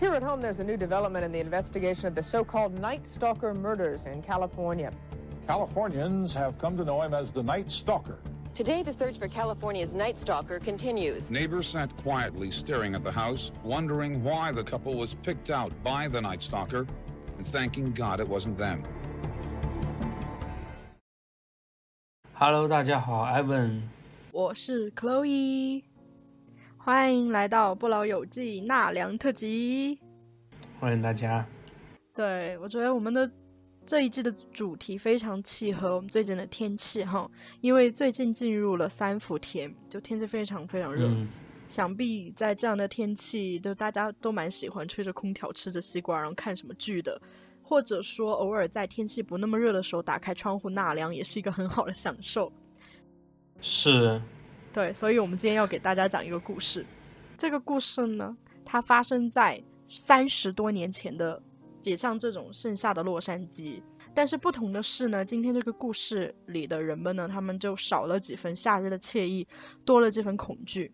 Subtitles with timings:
[0.00, 3.06] Here at home, there's a new development in the investigation of the so called Night
[3.06, 4.92] Stalker murders in California.
[5.46, 8.18] Californians have come to know him as the Night Stalker.
[8.54, 11.30] Today, the search for California's Night Stalker continues.
[11.30, 16.06] Neighbors sat quietly staring at the house, wondering why the couple was picked out by
[16.06, 16.86] the Night Stalker,
[17.38, 18.84] and thanking God it wasn't them.
[22.34, 23.82] Hello，大家好，Evan，
[24.32, 25.84] 我是 Chloe，
[26.87, 29.99] 欢迎来到《不老友记》纳凉特辑。
[30.79, 31.45] 欢迎大家。
[32.15, 33.29] 对，我觉得我们的
[33.85, 41.09] 这一季的主题非常契合我们最近的天气哈，因为最近进入了三伏天，就天气非常非常热。
[41.09, 41.27] 嗯，
[41.67, 47.21] 想必在这样的天气，就大家都蛮喜欢吹着空调、吃着西瓜，然后看什么剧的。
[47.61, 52.49] 或者说，偶尔在天气不那么热的时候，打开窗户纳凉，也是一个很好的享受。
[53.59, 54.21] 是，
[54.77, 56.85] 对，所以我们今天要给大家讲一个故事。
[57.35, 59.59] 这个故事呢，它发生在
[59.89, 61.41] 三十多年前的，
[61.81, 63.81] 也像这种盛夏的洛杉矶。
[64.13, 69.47] 但是不同的是呢，今天这个故事里的人们呢，他们就少了几分夏日的惬意，
[69.83, 70.93] 多了几分恐惧。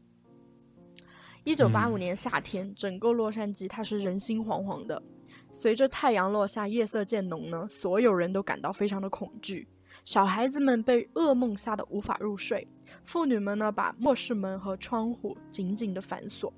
[1.44, 5.04] 一九八五年夏天，整个洛杉矶它是人心惶惶的。
[5.52, 9.68] 随着太阳落下，夜色渐浓呢，所有人都感到非常的恐惧。
[10.06, 12.66] 小孩子们被噩梦吓得无法入睡，
[13.04, 16.54] 妇女们呢把卧室门和窗户紧紧的反锁。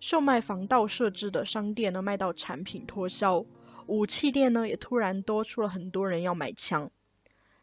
[0.00, 3.44] 售卖防盗设置的商店呢卖到产品脱销，
[3.86, 6.90] 武器店呢也突然多出了很多人要买枪。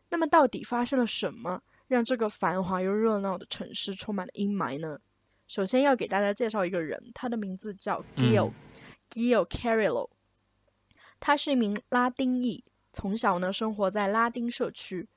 [0.10, 5.00] 那么到底发生了什么，让这个繁华又热闹的城市充满了阴霾呢？
[5.48, 10.10] 首先要给大家介绍一个人，他的名字叫 Gil，Gil Carillo。
[11.20, 15.08] 他是一名拉丁裔，从小呢生活在拉丁社区。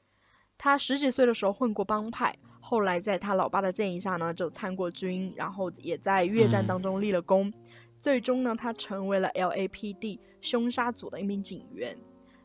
[0.57, 2.37] 他十几岁的时候混过帮派，
[2.69, 7.51] 后来在他老爸的建议下呢，就参过军，然后也在越战当中立了功。
[7.97, 11.97] 最终呢，他成为了 LAPD 凶杀组的一名警员。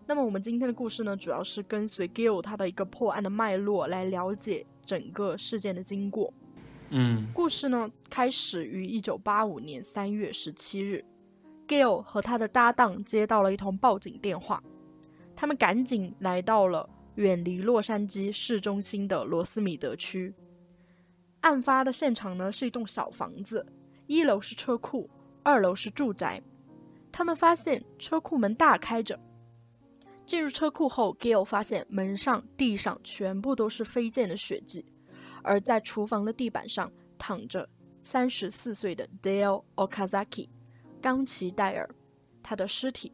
[0.05, 6.33] 那么我们今天的故事呢，主要是跟随 Gil 他的一个破案的脉络来了解整个事件的经过。
[6.91, 11.03] 嗯，故事呢开始于一九八五年三月十七日。
[11.67, 14.63] Gail 和他的搭档接到了一通报警电话，
[15.35, 20.33] 他们赶紧来到了远离洛杉矶市中心的罗斯米德区。
[21.41, 23.65] 案发的现场呢是一栋小房子，
[24.07, 25.09] 一楼是车库，
[25.43, 26.41] 二楼是住宅。
[27.11, 29.19] 他们发现车库门大开着。
[30.25, 34.85] 进入车库后，Gail 发现门上、地上全部都是飞溅的血迹，
[35.43, 37.69] 而在厨房的地板上躺着
[38.03, 40.47] 三十四岁的 Dale Okazaki。
[41.01, 41.89] 冈崎戴尔，
[42.41, 43.11] 他的尸体。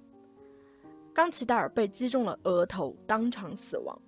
[1.19, 4.01] 冈崎戴尔被击中了额头，当场死亡。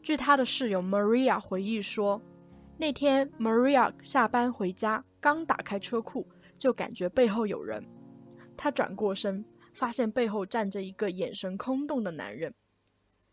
[0.00, 2.22] 据他的室友 Maria 回忆说，
[2.78, 6.24] 那天 Maria 下班回家，刚打开车库，
[6.56, 7.84] 就感觉背后有人。
[8.56, 12.54] 他转过身，发现背后站着一个眼神空洞的男人。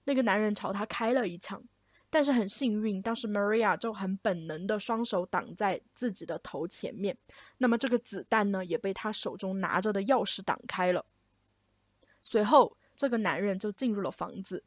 [0.06, 1.64] 那个男人朝他开了一枪。
[2.09, 7.16] 但是很幸运，当时 Maria 就很本能的双手挡在自己的头前面，
[7.59, 11.06] 那么这个子弹呢也被他手中拿着的钥匙挡开了。
[12.24, 14.62] 随后，这个男人就进入了房子。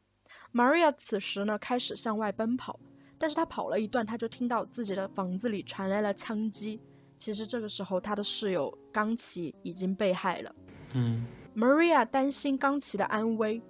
[0.53, 2.79] Maria 此时呢开始向外奔跑，
[3.17, 6.81] 但是他跑了一段，他就听到自己的房子里传来了枪击。
[7.17, 10.55] 其实这个时候，他的室友冈崎已经被害了。
[10.93, 11.25] 嗯
[11.55, 13.61] ，Maria 担心冈崎的安危，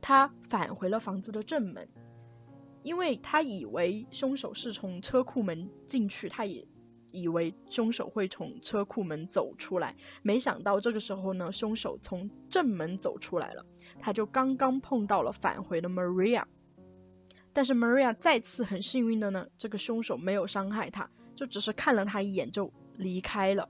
[0.00, 1.88] 他返回了房子的正门。
[2.82, 6.66] 因为他以为凶手是从车库门进去，他也
[7.10, 13.64] 以为凶手会从车库门走出来，没想到这个时候呢，凶手从正门走出来了，
[13.98, 16.44] 他就刚刚碰到了返回的 Maria，
[17.52, 23.68] 但是 Maria 再次很幸运的呢，这个凶手没有伤害他，就只是看了他一眼就离开了。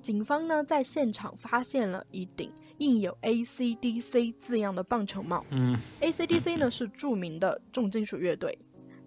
[0.00, 2.52] 警方呢在现场发现了一顶。
[2.78, 5.44] 印有 AC/DC 字样的棒球帽。
[5.50, 8.56] 嗯，AC/DC 呢是著名的重金属乐队，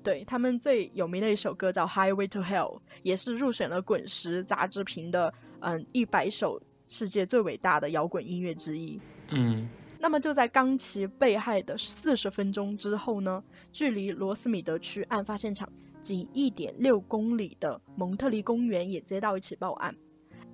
[0.04, 9.00] 对他们最有名的一首歌叫《Highway to Hell》，也是入选了《滚石》杂志评的嗯一百首世界最伟大的摇滚音乐之一。
[9.30, 9.70] 嗯，
[10.02, 15.72] 那么就在冈崎被害的四十分钟之后呢，距离罗斯米德区案发现场
[16.02, 19.96] 仅一点六公里的蒙特利公园也接到一起报案。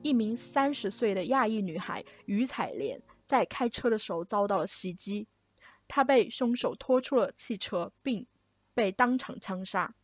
[0.04, 5.30] 一名三十岁的亚裔女孩于彩莲在开车的时候遭到了袭击，
[5.88, 8.28] 她被凶手拖出了汽车，并
[8.74, 9.96] 被当场枪杀。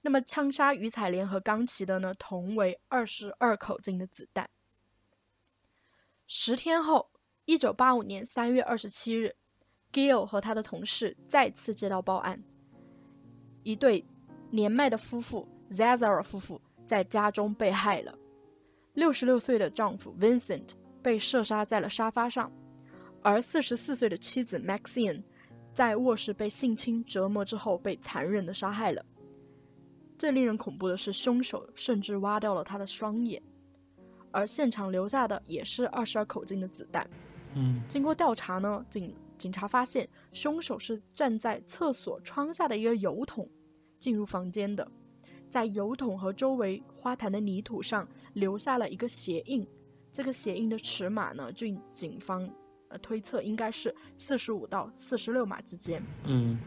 [0.00, 4.50] 那么，枪杀于彩莲和冈崎的呢，同为二十二口径的子弹。
[6.26, 7.11] 十天后，
[7.44, 9.34] 一九八五年三月二十七日
[9.92, 12.40] ，Gill 和他的同事再次接到报案，
[13.64, 14.06] 一对
[14.50, 18.16] 年迈的夫妇 Zazara 夫妇在家中被害了。
[18.94, 20.70] 六十六岁的丈夫 Vincent
[21.02, 22.52] 被射杀在了沙发上，
[23.22, 25.24] 而四十四岁的妻子 Maxine
[25.74, 29.04] 在卧室被性侵折磨之后被残忍的杀害了。
[30.16, 33.42] 最令人恐怖的是，凶手甚至挖掉了他的双眼，
[34.30, 37.10] 而现场留下的也是二十二口径的子弹。
[37.54, 37.82] 嗯。
[37.88, 43.48] 经过调查呢，警警察发现凶手是站在厕所窗下的一个油桶
[43.98, 44.86] 进入房间的，
[45.50, 49.66] 在油桶和周围花坛的泥土上留下了一个鞋印，
[50.10, 52.48] 这个鞋印的尺码呢，据警方
[52.88, 56.02] 呃推测应该是四十五到四十六码之间。
[56.24, 56.58] 嗯。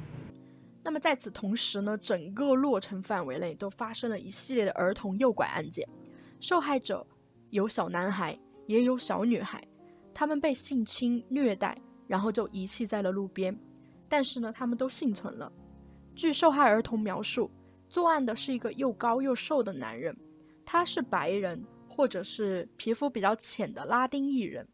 [0.84, 5.88] 那么在此同时呢，整个洛城范围内都发生了一系列的儿童诱拐案件，
[6.40, 7.04] 受害者
[7.50, 8.38] 有小男孩，
[8.68, 9.68] 也有小女孩，
[10.16, 11.78] 他们被性侵虐待，
[12.08, 13.56] 然后就遗弃在了路边，
[14.08, 15.52] 但是呢，他们都幸存了。
[16.16, 17.52] 据受害儿童描述，
[17.90, 20.18] 作案的是一个又高又瘦的男人，
[20.66, 24.66] 他是白人或者是皮肤比较浅的拉丁裔人，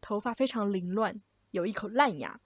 [0.00, 1.20] 头发非常凌乱，
[1.50, 2.40] 有一口烂牙。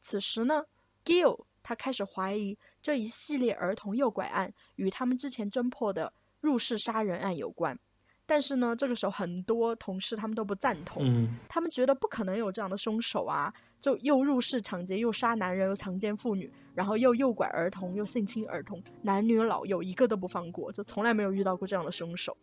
[0.00, 0.64] 此时呢
[1.04, 7.78] ，Gill 他开始怀疑这一系列儿童诱拐案与他们之前侦破的入室杀人案有关。
[8.24, 22.36] 但是呢，这个时候很多同事他们都不赞同，嗯他们觉得不可能有这样的凶手啊，就又入室抢劫，又杀男人，又强奸妇女，然后又诱拐儿童，又性侵儿童，男女老幼一个都不放过，就从来没有遇到过这样的凶手。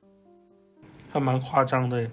[1.10, 2.10] 还蛮夸张的。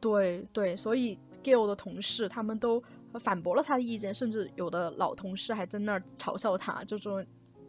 [0.00, 2.82] 对对，所以 Gill 的同事他们都
[3.18, 7.22] 反驳了他的意见，甚至有的老同事还在那儿嘲笑他，就说，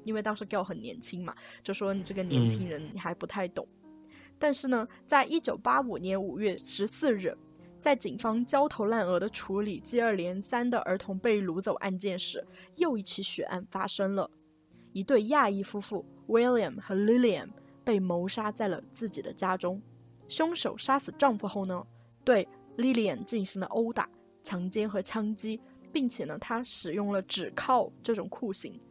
[0.05, 3.67] 因为当时 Gill 很年轻嘛，就说你这个年轻人你还不太懂。
[4.41, 7.37] 但是呢，在一九八五年五月十四日，
[7.79, 12.43] 在警方焦头烂额的处理接二连三的儿童被掳走案件时，
[12.77, 14.31] 又一起血案发生了。
[14.93, 17.49] 一对亚裔夫妇 William 和 Lillian
[17.83, 19.79] 被谋杀在了自己的家中。
[20.27, 21.85] 凶手杀死丈夫后呢，
[22.23, 22.47] 对
[22.77, 24.09] Lillian 进行了殴打、
[24.41, 25.61] 强奸和枪击，
[25.91, 28.81] 并且呢，他使用了指铐这种酷刑，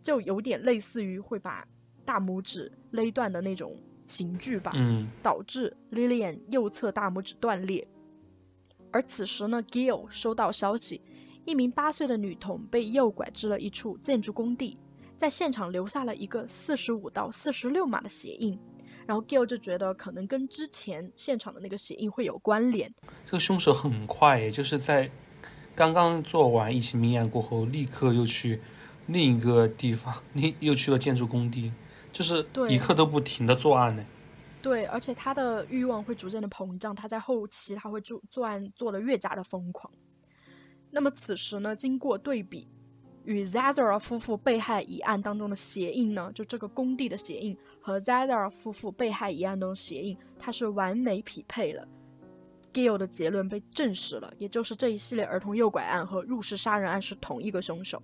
[0.00, 1.66] 就有点类似于会把
[2.04, 3.76] 大拇指勒断的那种
[4.10, 4.72] 刑具吧。
[4.74, 7.86] 嗯导致 Lillian 右侧大拇指断裂。
[8.90, 11.00] 而此时呢，Gill 收到消息，
[11.44, 14.76] 一名八岁的女童被诱拐至了一处建筑工地，
[15.16, 18.58] 在现场留下了一个四十五到四十六码的鞋印。
[19.06, 22.92] 然后 Gill 就觉得可能跟之前现场的那个鞋印会有关联，
[23.24, 25.10] 这个凶手很快也，就是在
[25.74, 28.60] 刚刚做完一起命案过后，立刻又去
[29.06, 31.72] 另一个地方，另 又去了建筑工地，
[32.12, 34.04] 就是一刻都不停的作案呢。
[34.62, 39.90] 对，而且他的欲望会逐渐的膨胀，他在后期他会做作案做的越加的疯狂。
[40.90, 42.68] 那么此时呢，经过对比，
[43.24, 51.88] 与 Zazar 夫妇被害一案当中的鞋印呢，就这个工地的鞋印和 Zazar 夫妇被害一案中的鞋印，它是完美匹配了。
[52.72, 58.02] Gill 的结论被证实了，也就是这一系列儿童诱拐案和入室杀人案是同一个凶手。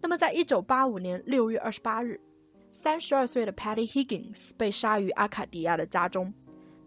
[0.00, 2.20] 那么，在一九八五年六月二十八日，
[2.74, 6.34] 三十二岁的 Patty Higgins 被杀于阿卡迪亚的家中。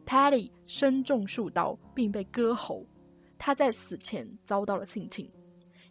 [0.05, 2.85] Patty 身中数刀，并被割喉。
[3.37, 5.31] 他在死前遭到了性侵。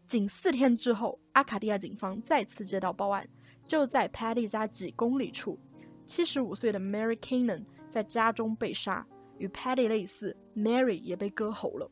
[0.07, 3.27] 仅四天之后，阿卡迪亚警方再次接到报案，
[3.67, 5.59] 就在 Patty 家几公里处，
[6.05, 9.05] 七十五岁的 Mary Cannon 在家中被杀，
[9.39, 11.91] 与 Patty 类似，Mary 也被割喉了。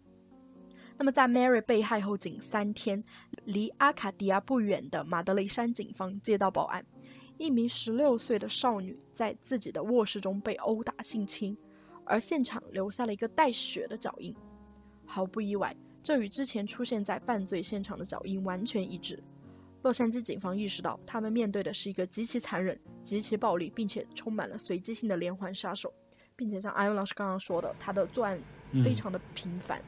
[0.99, 3.03] 那么，在 Mary 被害后仅三天，
[3.45, 6.85] 离阿卡迪亚不远的马德雷山警方接到报案，
[7.37, 11.57] 一名十六岁的少女在自己的卧室中被殴打性侵，
[12.05, 14.35] 而现场留下了一个带血的脚印。
[15.05, 19.23] 毫不意外，这与之前出现在犯罪现场的脚印完全一致。
[19.83, 25.93] 洛杉矶警方意识到，他们面对的是一个极其残忍、极其暴力，并且充满了随机性的连环杀手，
[26.35, 28.41] 并且像艾文老师刚刚说的，他的作案
[28.83, 29.83] 非常的频繁。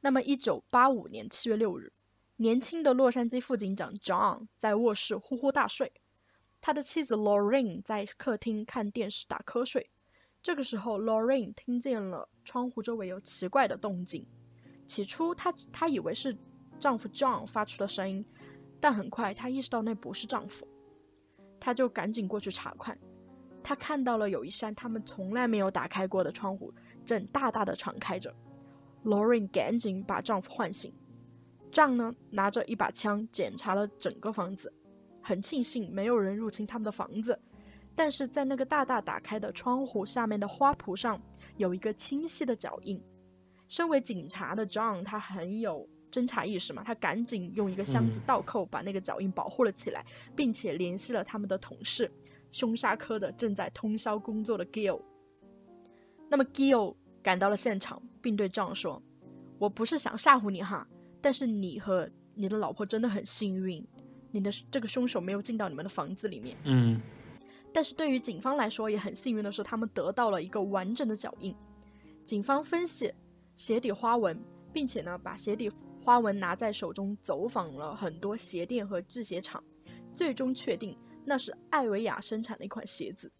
[0.00, 1.90] 那么，一九八五年七月六日，
[2.36, 5.92] 年轻的洛杉矶副警长 John 在卧室呼呼大睡，
[6.60, 9.88] 他的妻子 Lorraine 在客厅看电视打瞌睡。
[10.42, 14.26] 这个时候，Lorraine 听见了窗户周围有奇怪的动静。
[14.84, 16.36] 起初她，她以为是
[16.80, 18.26] 丈夫 John 发出的声音，
[18.80, 20.66] 但很快她意识到那不是丈夫，
[21.60, 22.98] 她就赶紧过去查看。
[23.62, 26.74] 她看到了有一扇他们从来没有打开过的窗户
[27.06, 28.34] 正大大的敞开着。
[29.04, 30.92] Lorraine 赶紧把丈夫唤醒。
[31.74, 34.72] John 呢，拿着一把枪检查了整个房子，
[35.20, 37.36] 很庆幸没有人入侵他们的房子。
[37.96, 41.20] 但是在那个大大打开的窗户下面的花圃上，
[41.56, 43.02] 有一个清晰的脚印。
[43.68, 52.08] 身为警察的 John，他很有侦查意识嘛，他赶紧用一个箱子倒扣把那个脚印保护了起来，并且联系了他们的同事，
[52.52, 55.02] 凶杀科的正在通宵工作的 Gill。
[56.28, 59.02] 那么 Gill 赶到了现场，并对 John 说
[59.58, 60.86] ：“我不是想吓唬你哈，
[61.24, 63.82] 但是你和你的老婆真的很幸运，
[64.30, 66.54] 你的这个凶手没有进到你们的房子里面。
[66.64, 67.00] 嗯
[67.72, 71.56] 但是对于警方来说，也很幸运的是，他们得到了一个完整的脚印。
[72.26, 73.10] 警方分析
[73.56, 74.38] 鞋底花纹，
[74.70, 79.64] 并且呢，把鞋底花纹拿在手中，走访了很多鞋店和制鞋厂，
[80.12, 83.32] 最终确定那是艾维亚生产的一款鞋子，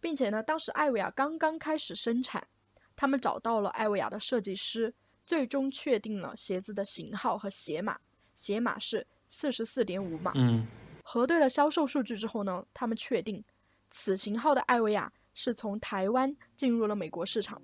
[0.00, 2.48] 并且呢，当时艾维亚刚刚开始生产，
[2.96, 4.94] 他们找到了艾维亚的设计师，
[5.30, 8.00] 最终确定了鞋子的型号和鞋码，
[8.34, 10.32] 鞋码是四十四点五码。
[10.34, 10.66] 嗯
[11.04, 13.44] 核对了销售数据之后呢，他们确定
[13.88, 17.62] 此型号的艾维亚是从台湾进入了美国市场，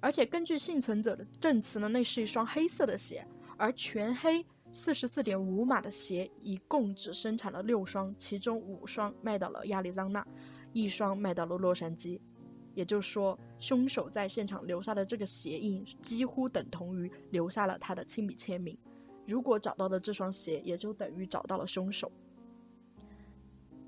[0.00, 3.26] 而且根据幸存者的证词呢，那是一双黑色的鞋，
[3.58, 4.42] 而全黑
[4.72, 10.26] 四十四点五码的鞋一共只生产了六双，其中五双卖到了亚利桑那，
[10.72, 12.18] 一双卖到了洛杉矶。
[12.78, 18.78] 也就是说，凶手在现场留下的这个鞋印几乎等同于留下了他的亲笔签名。
[19.26, 22.08] 如果找到的这双鞋，也就等于找到了凶手。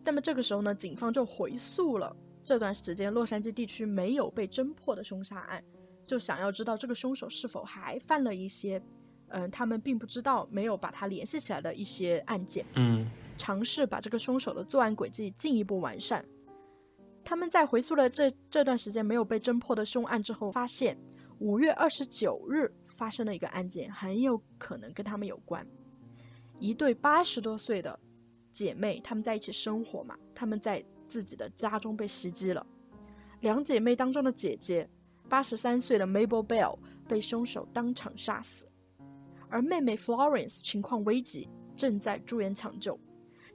[0.03, 5.63] 那么这个时候呢，警方就回溯了这段时间洛杉矶地区没有被侦破的凶杀案，
[6.05, 8.83] 就想要知道这个凶手是否还犯了一些，
[9.29, 16.25] 嗯、他们并不知道、没有把它联系起来的一些案件，嗯尝试把这个凶手的作案轨迹进一步完善。
[17.25, 20.99] 他们在回溯了这这段时间没有被侦破的凶案之后，发现
[21.39, 25.67] 五月二十九日发生了一个案件，很有可能跟他们有关。
[26.59, 27.99] 一对八十多岁的
[28.53, 32.67] 姐妹，她们在一起生活嘛，她们在自己的家中被袭击了。
[33.41, 34.89] 两姐妹当中的姐姐，
[35.29, 38.67] 八十三岁的 Mabel Bell 被凶手当场杀死，
[39.49, 43.01] 而妹妹 Florence 情况危急，正在住院抢救。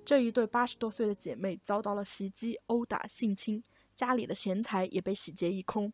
[0.06, 3.64] 这一对八十多岁的姐妹遭到了袭击、殴打、性侵，
[3.96, 5.92] 家里的钱财也被洗劫一空。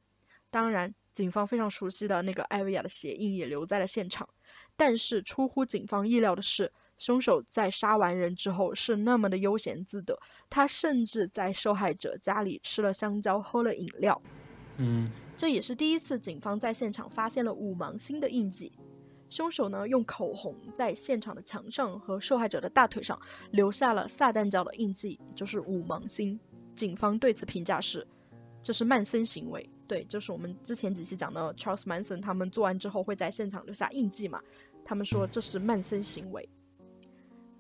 [0.50, 4.28] 当然，警方非常熟悉的那个艾维亚的鞋印也留在了现场。
[4.76, 14.22] 但是出乎警方意料的是，凶手在杀完人之后是那么的悠闲自得，他甚至在受害者家里吃了香蕉，喝了饮料。
[14.76, 18.74] 嗯这也是第一次警方在现场发现了五芒星的印记。
[19.32, 23.18] 凶手呢，用口红在现场的墙上和受害者的大腿上
[23.52, 26.38] 留下了撒旦教的印记，就是五芒星。
[26.76, 28.06] 警方对此评价是，
[28.62, 29.68] 这是曼森行为。
[29.88, 34.42] 对，就是我们之前几期讲的 Charles Manson，他们作案之后会在现场留下印记嘛？
[34.84, 36.48] 他们说这是曼森行为。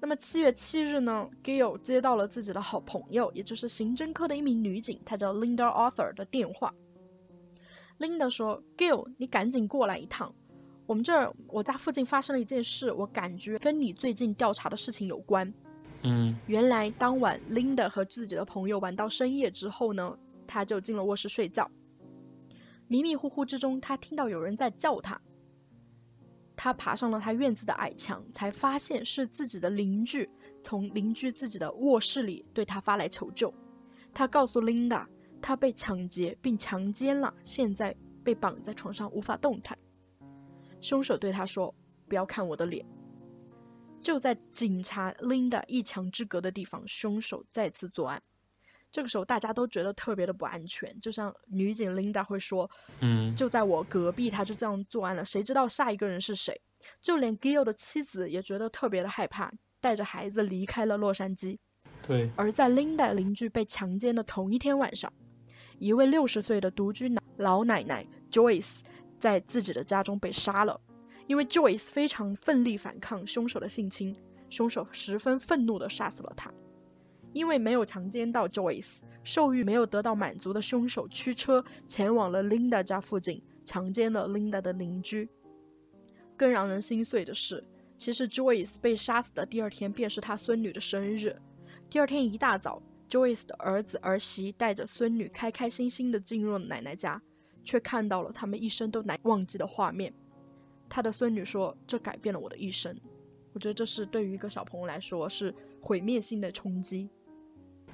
[0.02, 6.74] 那么七月七日呢，Gail 接到了自己的好朋友，也就是刑侦科的一名女警，她叫 Linda Arthur 的电话。
[8.00, 10.34] Linda 说：“Gail，你赶紧过来一趟，
[10.86, 15.52] 我们这儿我家附近发生了一件事，我感觉跟你最近调查的事情有关。”
[16.04, 21.70] 嗯原来当晚，Linda 和自己的朋友玩到深夜之后呢，她就进了卧室睡觉。
[22.88, 25.22] 迷迷糊糊之中，她听到有人在叫她。
[26.56, 30.28] 她爬上了她院子的矮墙，才发现是自己的邻居
[30.64, 33.54] 从邻居自己的卧室里对她发来求救。
[34.12, 35.06] 他告诉 Linda，
[35.42, 39.78] 她被抢劫并强奸了，现在被绑在床上无法动弹。
[40.82, 41.74] 凶手对他说
[42.10, 42.86] ：“不要看我的脸。”
[44.02, 48.22] 就在警察 Linda 一墙之隔的地方，凶手再次作案。
[48.92, 52.70] 这个时候，大家都觉得特别的不安全，就像女警 Linda 会说
[53.00, 56.60] ：“嗯就在我隔壁，他就这样作案了，谁知道下一个人是谁？”
[57.00, 61.58] 就连 Gil 的妻子也觉得特别的害怕，带着孩子离开了洛杉矶。
[62.06, 65.14] 对，而在 Linda 邻居被强奸的同一天晚上，
[65.78, 68.82] 一位六十岁的独居老老奶奶 Joyce
[69.22, 70.82] 在自己的家中被杀了。
[71.28, 74.14] 因为 Joyce 非常奋力反抗凶手的性侵，
[74.50, 76.52] 凶手十分愤怒地杀死了她。
[77.32, 85.30] 因为没有强奸到 Joyce，兽欲没有得到满足的凶手驱车前往了 Linda 家附近，强奸了 Linda 的邻居。
[86.36, 87.64] 更让人心碎的是，
[87.98, 91.40] 其实 Joyce 被杀死的第二天便是她孙女的生日。
[91.90, 97.22] 第二天一大早，Joyce 的儿子儿媳带着孙女开开心心地进入了奶奶家，
[97.64, 100.14] 却看到了他们一生都难忘记的画面。
[100.90, 102.96] 他的孙女说：“这改变了我的一生。”
[103.54, 107.10] 我觉得这是对于一个小朋友来说是毁灭性的冲击。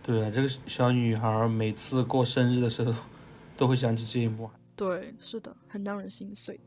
[0.04, 2.94] 对啊，这个小女孩每次过生日的时候
[3.58, 4.50] 都会想起这一幕。
[4.76, 6.60] 对，是的，很让人心碎。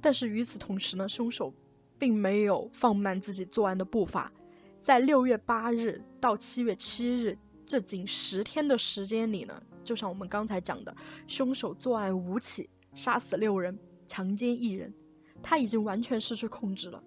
[0.00, 1.52] 但是与此同时呢，凶手
[1.98, 4.32] 并没有放慢自己作案的步伐，
[4.80, 10.94] 在六月八日到七月七日这仅十天的时间里呢，就像我们刚才讲的，
[11.26, 14.92] 凶手作案五起，杀死六人，强奸一人，
[15.42, 17.02] 他已经完全失去控制了。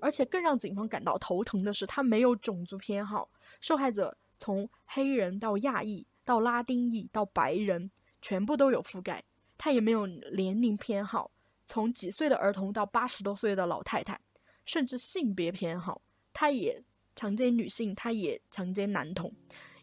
[0.00, 3.28] 而且更让警方感到头疼的是，他没有种族偏好，
[3.60, 7.90] 受害者从黑人到亚裔到拉丁裔到白人，
[8.22, 9.24] 全部都有覆盖。
[9.56, 11.32] 他也没有年龄偏好，
[11.66, 14.20] 从几岁的儿童到八十多岁的老太太，
[14.64, 16.00] 甚至性别偏好，
[16.32, 16.80] 他也
[17.16, 19.34] 强奸女性，他也强奸男童，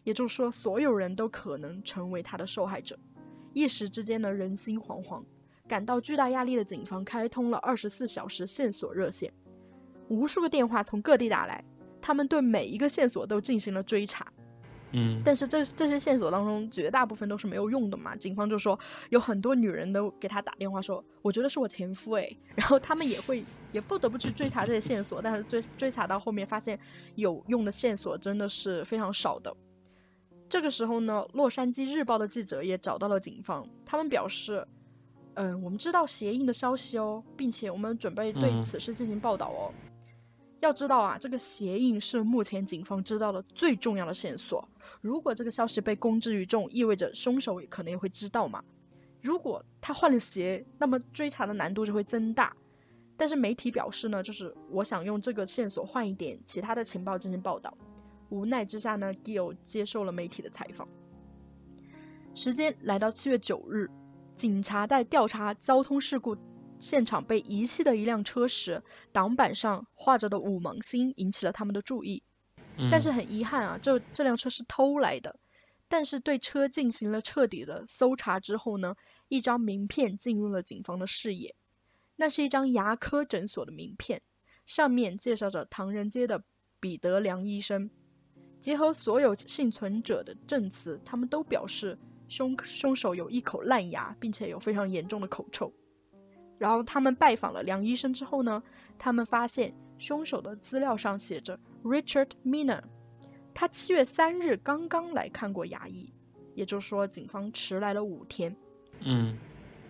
[0.06, 2.96] 也就是说，所有人都可能成为他的受害者。
[3.52, 5.20] 一时之间呢，人心惶惶，
[5.66, 9.32] 感到巨大压力的警方开通了二十四小时线索热线，
[10.06, 11.64] 无数个电话从各地打来，
[12.00, 14.24] 他们对每一个线索都进行了追查。
[14.92, 18.14] 嗯，但是这这些线索当中，绝大部分都是没有用的嘛。
[18.14, 18.78] 警方就说
[19.10, 26.78] 有很多女人都给他打电话说，我觉得是我前夫诶， 然后他们也会也不得不去追查这些线索，但是追追查到后面发现
[27.16, 29.54] 有用的线索真的是非常少的。
[30.48, 34.66] 这个时候呢，《洛杉矶日报》的记者也找到了警方，他们表示，
[35.34, 39.74] 嗯，我们知道鞋印的消息哦，并且我们准备对此事进行报道哦。
[40.60, 44.66] 要知道啊，这个鞋印是目前警方知道的最重要的线索。
[45.00, 48.62] 如果这个消息被公之于众，意味着凶手可能也会知道嘛。
[49.20, 52.56] 如果他换了鞋，那么追查的难度就会增大。
[53.16, 57.76] 但是媒体表示呢，就是我想用这个线索换一点其他的情报进行报道。
[58.28, 60.88] 无奈之下呢，Gill 接受了媒体的采访。
[62.34, 63.88] 时间来到七月九日，
[64.34, 66.36] 警察在调查交通事故
[66.78, 72.22] 现场被遗弃的一辆车时，挡板上画着的五芒星引起了他们的注意。
[72.90, 75.38] 但是很遗憾啊，这这辆车是偷来的。
[75.88, 78.96] 但是对车进行了彻底的搜查之后呢，
[79.28, 81.54] 一张名片进入了警方的视野。
[82.16, 84.20] 那是一张牙科诊所的名片，
[84.66, 86.42] 上面介绍着唐人街的
[86.80, 87.88] 彼得梁医生。
[88.60, 91.96] 结合所有幸存者的证词，他们都表示
[92.28, 95.72] 凶凶手有一口烂牙，并且有非常严重的口臭。
[96.58, 98.60] 然后他们拜访了梁医生之后呢，
[98.98, 102.82] 他们发现凶手的资料上写着 Richard Miner，
[103.54, 106.12] 他七月三日刚刚来看过牙医，
[106.54, 108.56] 也就是说警方迟来了五天。
[109.00, 109.36] 嗯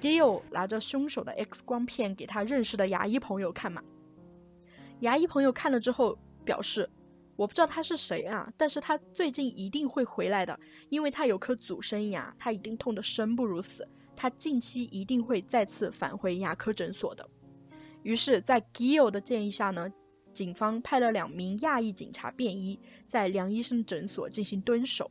[0.01, 3.83] Gill 拿着凶手的 X 光片给他认识的牙医朋友看嘛，
[5.01, 6.91] 牙医朋友看了之后表示。
[7.37, 17.29] 我不知道他是谁啊，但是他最近一定会回来的，因为他有颗祖生牙，他一定痛得生不如死，他近期一定会再次返回牙科诊所的。
[18.03, 19.93] 于是，在 Gill 的建议下呢，
[20.33, 25.11] 警方派了两名亚裔警察便衣在梁医生诊所进行蹲守。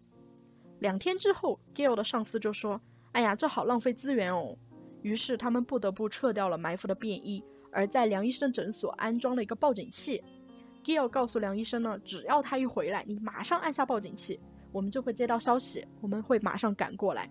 [0.80, 2.82] 两天之后，Gill 的上司就说
[3.14, 4.58] ：“哎呀，这好浪费资源哦。”
[5.04, 10.24] 于是他们不得不撤掉了埋伏的便衣，而在梁医生诊所安装了一个报警器。
[10.86, 14.40] Gill 告诉梁医生呢，只要他一回来，你马上按下报警器，
[14.72, 17.28] 我们就会接到消息，我们会马上赶过来。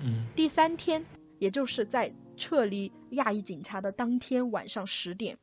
[0.00, 1.04] 嗯，第三天，
[1.40, 5.36] 也就是在撤离亚裔警察的当天晚上十点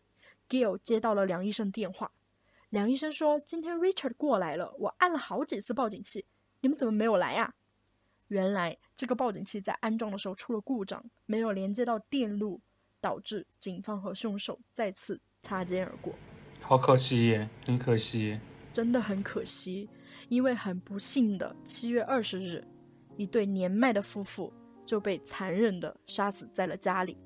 [0.48, 2.10] ，Gill 接到了梁医生电话。
[2.70, 6.26] 梁医生说：“今天 Richard 过来了，我按了好几次报警器，
[6.62, 7.54] 你们怎么没有来啊？”
[8.30, 12.62] 原来这个报警器在安装的时候出了故障，没有连接到电路，
[13.02, 16.16] 导致警方和凶手再次擦肩而过。
[16.62, 18.39] 好可惜，很可惜。
[18.71, 19.89] 真的很可惜，
[20.30, 22.63] 因为很不幸的，七月二十日，
[23.17, 24.54] 一对年迈的夫妇
[24.86, 27.17] 就被残忍的杀死在了家里。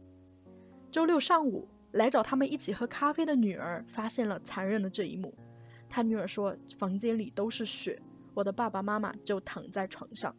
[0.91, 5.31] 周六上午，来找他们一起喝咖啡的女儿发现了残忍的这一幕。
[5.87, 8.01] 她女儿说：“房间里都是血，
[8.33, 10.35] 我的爸爸妈妈就躺在床上。”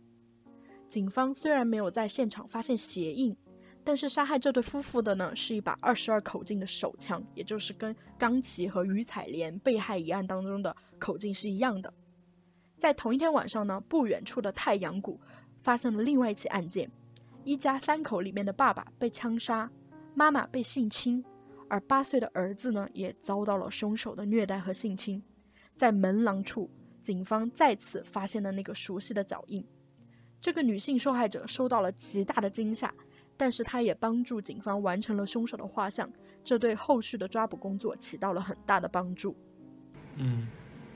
[0.89, 3.37] 警方虽然没有在现场发现鞋印。
[3.87, 11.95] 但是杀害这对夫妇的呢，是一把二十二口径的手枪，也就是跟冈崎和于彩莲被害一案当中的口径是一样的。
[12.77, 15.21] 在同一天晚上呢，不远处的太阳谷
[15.63, 16.91] 发生了另外一起案件，
[17.45, 19.71] 一家三口里面的爸爸被枪杀，
[20.17, 21.25] 妈妈被性侵，
[21.69, 25.23] 而八岁的儿子呢也遭到了凶手的虐待和性侵。
[25.77, 26.69] 在门廊处，
[27.01, 29.65] 警方再次发现了那个熟悉的脚印，
[30.41, 32.93] 这个女性受害者受到了极大的惊吓。
[33.37, 36.11] 但是他也帮助警方完成了凶手的画像，
[36.43, 39.37] 这对后续的抓捕工作起到了很大的帮助。
[40.17, 40.49] 嗯，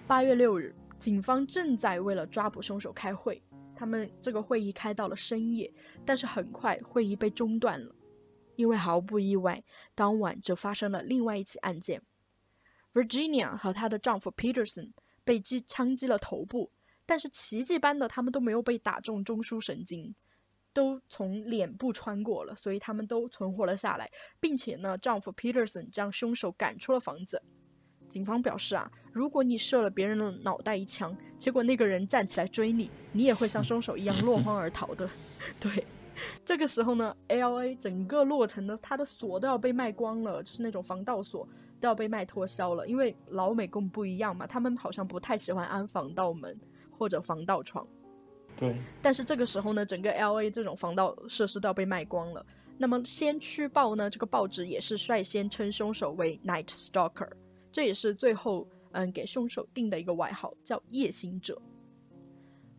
[0.06, 3.42] 八月六日，警方正在为了抓捕凶手开会，
[3.74, 5.70] 他们这个会议开到了深夜，
[6.04, 7.94] 但是很快会议被中断了，
[8.56, 9.62] 因为毫不意外，
[9.94, 12.02] 当晚就发生了另外一起案件
[12.94, 14.92] ，Virginia 和她的丈夫 Peterson
[15.24, 16.70] 被击枪击了头部，
[17.04, 20.14] 但是奇迹般的他们都没有被打中中枢神经。
[20.72, 27.42] 都从脸部穿过了，所以他们都存活了下来，并且呢，丈夫 Peterson 将凶手赶出了房子。
[28.08, 35.08] 警方表示啊，如果你射了别人的脑袋一枪，结果那个人站起来追你，你也会像凶手一样落荒而逃的。
[35.60, 35.86] 对，
[36.44, 37.76] 这个时候呢，L.A.
[37.76, 46.58] 整个落成的它的锁都要被卖光了，就是那种防盗锁都要被卖脱销了，因为老美跟我们不一样嘛，他们好像不太喜欢安防盗门
[46.90, 47.86] 或者防盗窗。
[48.60, 52.44] 对，但是这个时候呢，整个 L A 这种防盗设施都要被卖光了。
[52.76, 57.30] 那么先驱报呢，这个报纸也是率先称凶手为 Night Stalker，
[57.72, 61.60] 这也是最后嗯给凶手定的一个外号，叫夜行者。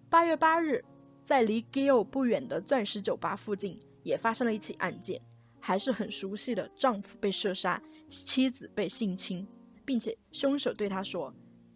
[0.09, 0.83] 八月八日，
[1.23, 5.21] 在离 Gill 不远的钻石酒吧附近，也发生了一起案件，
[5.59, 9.47] 还是很熟悉的，丈夫被射杀，妻子被性侵，
[9.85, 11.33] 并且凶手对他说：“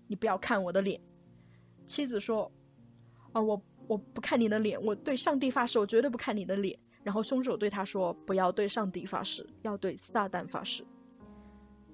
[0.08, 1.00] 你不要看我的脸。”
[1.88, 2.52] 妻子说
[3.34, 10.84] ：“啊，我我不看你的脸，我对上帝发誓，我绝对不看你的脸。”然后凶手对他说：“不要对上帝发誓，要对撒旦发誓。”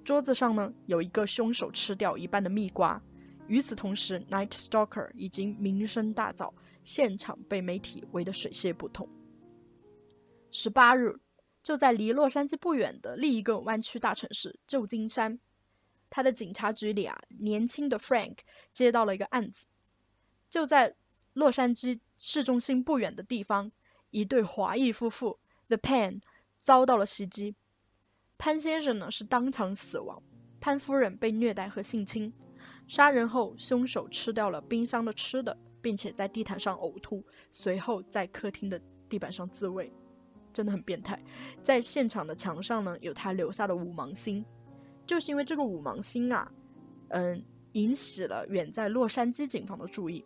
[0.03, 3.01] 桌子上呢有一个凶手吃掉一半的蜜瓜。
[3.47, 6.53] 与此同时，Night Stalker 已经名声大噪，
[6.85, 9.09] 现场被媒体围得水泄不通。
[10.49, 11.19] 十八日，
[11.61, 15.37] 就在离洛杉矶不远的另一个湾区大城市旧金山，
[16.09, 18.37] 他的警察局里啊，年轻的 Frank
[18.71, 19.65] 接到了一个案子，
[20.49, 20.95] 就在
[21.33, 23.71] 洛杉矶市中心不远的地方。
[24.09, 26.19] 一对华裔夫妇 The Pan
[26.59, 27.55] 遭到了袭击，
[28.37, 30.21] 潘先生呢是当场死亡，
[30.59, 32.33] 潘夫人被虐待和性侵。
[32.87, 39.89] 杀人后，凶手吃掉了冰箱的吃的，并且在地毯上呕吐，随后在客厅的地板上自卫，
[40.51, 41.17] 真的很变态。
[41.63, 44.43] 在现场的墙上呢，有他留下的五芒星，
[45.07, 46.51] 就是因为这个五芒星啊，
[47.11, 47.41] 嗯，
[47.71, 50.25] 引起了远在洛杉矶警方的注意。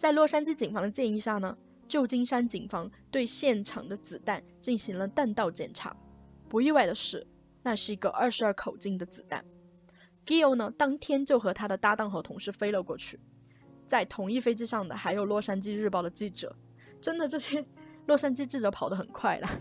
[0.00, 1.54] 在洛杉矶警方的建议下呢。
[1.86, 5.94] 旧金山警方对现场的子弹进行了弹道检查，
[6.48, 7.26] 不意外的是，
[7.64, 9.44] 那是一个二十二口径的子弹。
[10.24, 13.18] Gil 呢，当天就和他的搭档和同事飞了过去，
[13.88, 16.56] 在同一飞机上的还有洛杉矶日报的记者。
[17.00, 17.62] 真的，这些
[18.06, 19.60] 洛杉矶记者跑得很快了。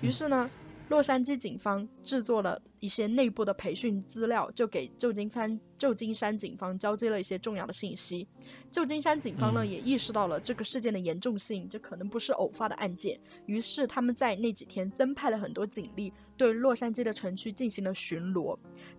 [0.00, 0.48] 于是呢。
[0.92, 8.28] 洛杉矶警方制作了一些内部的培训资料，就给旧金山旧金山警方交接了一些重要的信息。
[8.70, 13.18] 旧金山警方呢也意识到了这个事件的严重性，这可能不是偶发的案件。
[13.46, 18.54] 于是他们在那几天增派了很多警力，对洛杉矶的城区进行了巡逻。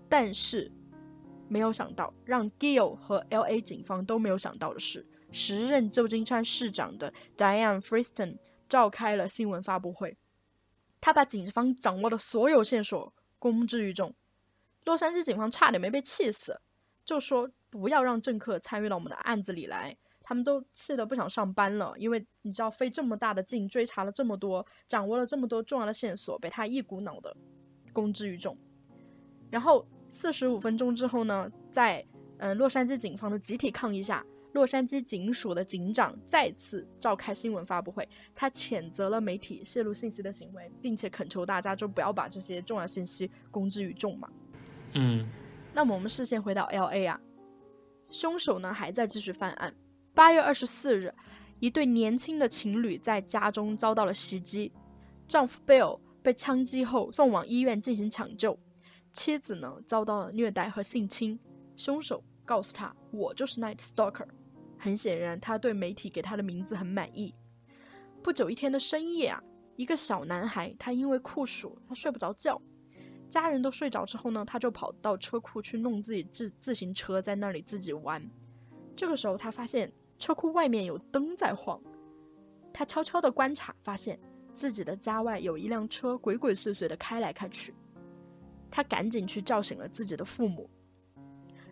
[0.09, 0.71] 但是
[1.47, 3.61] 没有想到，让 Gill 和 L.A.
[3.61, 10.17] 警方都没有想到的是，时任旧金山市长的 Diane Freeston 召开了新闻发布会。
[11.03, 14.15] 他把警方掌握的所有线索公之于众，
[14.85, 16.61] 洛杉矶警方差点没被气死，
[17.03, 21.93] 就说不要让政客参与到我们的案子里来，他们都气得不想上班了。
[21.97, 27.35] 因为你知道费这么大的劲追查了这么多，掌握了这么多重要的线索，被他一股脑的
[27.91, 28.57] 公之于众。
[29.51, 34.25] 然后四十五分钟之后呢，在嗯洛杉矶警方的集体抗议下。
[34.53, 44.29] 洛杉矶警署的警长再次召开新闻发布会，他谴责了媒体泄露信息的行为，并且恳求大家就不要把这些重要信息公之于众嘛。
[44.93, 45.27] 嗯，
[45.73, 47.19] 那么我们视线回到 L A 啊，
[48.11, 49.73] 凶手呢还在继续犯案。
[50.13, 51.11] 八月二十四日，
[51.59, 54.71] 一对年轻的情侣在家中遭到了袭击，
[55.27, 58.59] 丈夫 Bill 被枪击后送往医院进行抢救，
[59.11, 61.39] 妻子呢遭到了虐待和性侵，
[61.75, 64.27] 凶手告诉他：“我就是 Night Stalker。”
[64.83, 67.33] 很显然，他对媒体给他的名字很满意。
[68.21, 69.41] 不久一天的深夜啊，
[69.77, 72.61] 一个小男孩他因为酷暑，他睡不着觉。
[73.29, 78.29] 家人都睡着之后呢，他就跑到车库去弄自己自自行车，在那里自己玩。
[78.93, 81.81] 这个时候，他发现车库外面有灯在晃。
[82.73, 84.19] 他悄悄的观察，发现
[84.53, 87.73] 自己的家外有一辆车鬼鬼祟祟的开来开去。
[88.69, 90.69] 他赶紧去叫醒了自己的父母，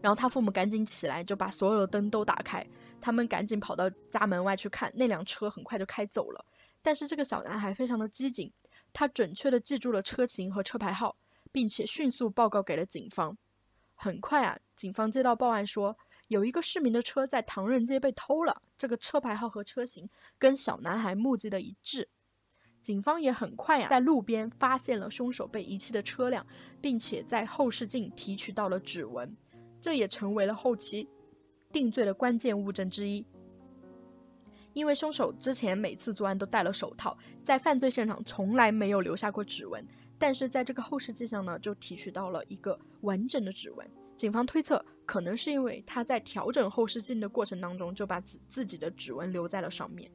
[0.02, 2.66] 然后他父母赶紧起来，就把所有的灯都打开。
[3.02, 6.46] 他们赶紧跑到家门外去看，那辆车很快就开走了。
[6.82, 8.52] 但是这个小男孩非常的机警，
[8.94, 11.16] 他准确的记住了车型和车牌号，
[11.52, 13.38] 并且迅速报告给了警方。
[13.96, 20.10] 很快啊，警方接到报案说，有一个市民的车在唐人街被偷了，这个车牌号和车型
[20.40, 22.10] 跟小男孩目击的一致。
[22.82, 26.44] 警方也很快啊，在路边发现了凶手被遗弃的车辆，
[26.82, 29.38] 并且在后视镜提取到了指纹，
[29.80, 31.08] 这也成为了后期。
[31.72, 33.26] 定罪的关键物证之一，
[34.74, 39.86] 因为凶手之前每次作案都戴了手套，在犯罪现场从来没有留下过指纹，
[40.18, 43.90] 但是在这个后视镜上呢，就提取到了一个完整的指纹。
[44.16, 50.12] 警方推测，可能是因为他在调整后视镜的过程当中，就把自自己的指纹留在了上面。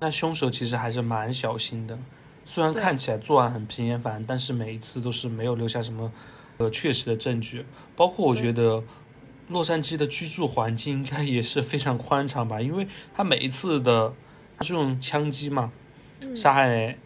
[0.00, 1.98] 那凶手其实还是蛮小心的，
[2.44, 6.12] 虽然看起来作案很频频繁，但是每一次都是没有留下什么
[6.58, 8.82] 呃确实的证据，包括我觉得。
[9.48, 14.14] 洛杉矶的居住环境应该也是非常宽敞吧，因为他每一次的，
[14.56, 15.72] 他是用枪击嘛，
[16.34, 16.98] 杀害，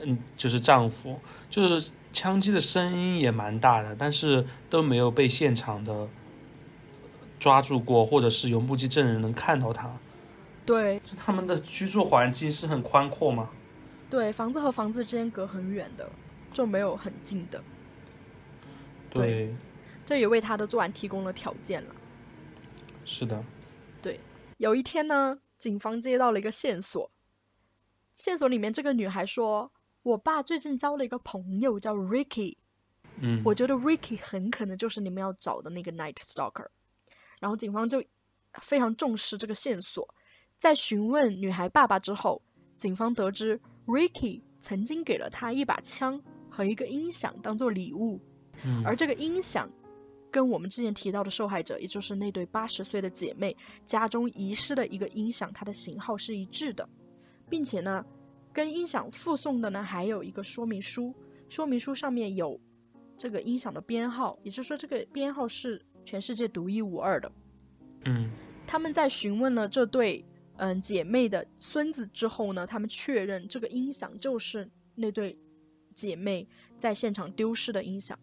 [0.00, 1.18] 嗯，就是丈夫，
[1.50, 6.08] 就是枪击的声音也蛮大的，但是都没有被现场的
[7.40, 9.90] 抓住过，或者是有目击证人能看到他。
[10.64, 13.50] 对，就他们的居住环境是很宽阔吗？
[14.08, 16.08] 对，房子和房子之间隔很远的，
[16.52, 17.60] 就没有很近的。
[19.10, 19.52] 对，
[20.04, 21.94] 这也为他的作案提供了条件了。
[23.04, 23.44] 是的，
[24.00, 24.18] 对。
[24.58, 27.10] 有一天呢，警方接到了一个线索，
[28.14, 32.56] 线索里面这个女孩说：“我爸最近交了一个朋友叫 Ricky，
[33.20, 36.66] 嗯，我觉得 Ricky 很可能就是你们要找的那个 Night Stalker。”
[37.40, 38.02] 然后警方就
[38.60, 40.14] 非常重视这个线索，
[40.58, 42.40] 在询问女孩爸爸之后，
[42.76, 48.20] 警方得知 Ricky 曾经给了他一把枪和一个音响当做礼物，
[48.64, 48.84] 嗯。
[48.86, 49.68] 而这个音响
[50.32, 56.88] 跟我们之前提到的受害者，也就是那对八十岁的姐妹家中遗失的一个音响，它的型号是一致的，
[57.50, 58.04] 并且呢，
[58.52, 61.14] 跟音响附送的呢还有一个说明书，
[61.50, 62.58] 说明书上面有
[63.18, 67.30] 这个音响的编号，也就是说这个编号是全世界独一无二的。
[68.06, 68.30] 嗯。
[68.64, 70.24] 他们在询问了这对
[70.56, 75.36] 嗯姐妹的孙子之后呢，他们确认这个音响就是那对
[75.94, 78.18] 姐妹在现场丢失的音响，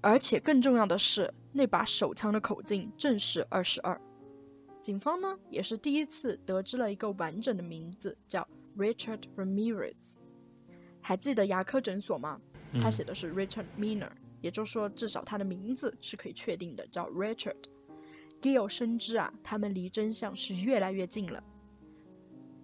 [0.00, 4.00] 而且更重要的是，那把手枪的口径正是二十二。
[4.80, 10.20] 警方呢也是第一次得知了一个完整的名字，叫 Richard Ramirez。
[11.00, 12.40] 还记得牙科诊所吗？
[12.80, 17.56] 他写的是 Richard Miner，、也就是说，至少他的名字是可以确定的，叫 Richard。
[18.40, 21.42] Gill 深知啊，他们离真相是越来越近了。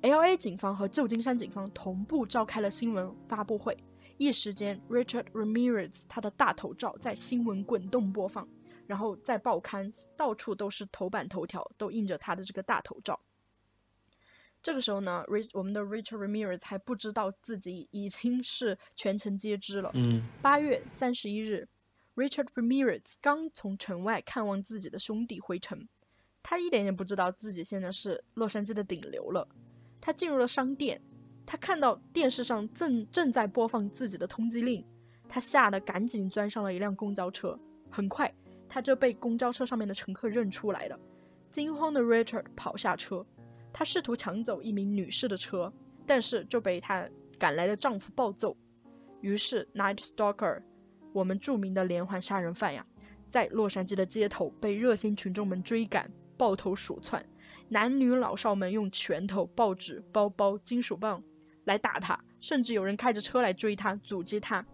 [0.02, 0.36] L.A.
[0.36, 3.76] 警方和旧金山警方同步召开了新闻发布会，
[4.24, 8.48] 一时间，Richard Ramirez 他的大头照在新闻滚动播放，
[8.86, 13.18] 然后在报刊到处都是头版头条，都印着他的这个大头照。
[14.62, 19.90] 这个时候呢，Rich 我们的 Richard Ramirez 还不知道自己已经是全城皆知了。
[19.94, 21.68] 嗯八月三十一日
[22.14, 25.88] ，Richard Ramirez 刚从城外看望自己的兄弟回城，
[26.44, 29.48] 他一点也不知道自己现在是洛杉矶的顶流了。
[30.00, 31.02] 他进入了商店，
[31.52, 34.82] 他看到电视上正正在播放自己的通缉令，
[35.28, 37.60] 他吓得赶紧钻上了一辆公交车。
[37.90, 38.34] 很快，
[38.66, 40.98] 他就被公交车上面的乘客认出来了。
[41.50, 43.26] 惊慌的 Richard 跑下车，
[43.70, 45.70] 他试图抢走一名女士的车，
[46.06, 47.06] 但是就被她
[47.38, 48.56] 赶来的丈夫暴揍。
[49.20, 50.62] 于是，Night Stalker，
[51.12, 52.86] 我们著名的连环杀人犯呀，
[53.28, 57.22] 在洛杉矶的街头被热心群众们追赶、抱头鼠窜，
[57.68, 61.22] 男女老少们用拳头、报纸、包包、金属棒
[61.64, 64.64] 来打他，甚至有人开着车来追他、阻击他。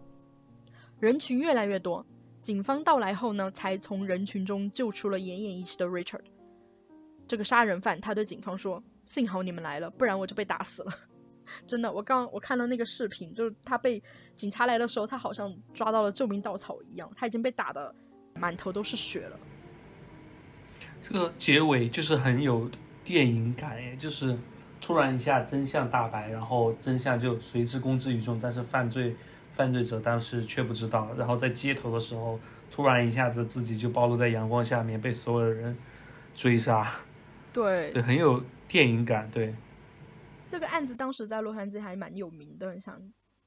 [0.99, 2.05] 人群越来越多，
[2.41, 6.23] 警方到来后呢，才从人群中救出了奄奄一息的 Richard。
[7.27, 10.93] 这个杀人犯他对警方说：“幸好你们来了，不然我就被打死了。
[11.65, 14.01] ”真的，我刚我看了那个视频，就是他被
[14.35, 17.93] 警察来的时候，他好像抓到了救命稻草一样，他已经被打的
[18.35, 19.39] 满头都是血了。
[21.01, 22.69] 这个结尾就是很有
[23.03, 24.37] 电影感，就是
[24.81, 29.15] 突然一下真相大白，然后真相就随之公之于众，但是犯罪
[29.49, 32.39] 犯罪者当时却不知道，然后在街头的时候，
[32.71, 35.77] 突然一下子自己就暴露在阳光下面，被所有的人
[36.33, 36.87] 追杀，
[37.51, 39.53] 对，对， 很有电影感，对，
[40.49, 42.99] 这个案子当时在洛杉矶还蛮有名的，想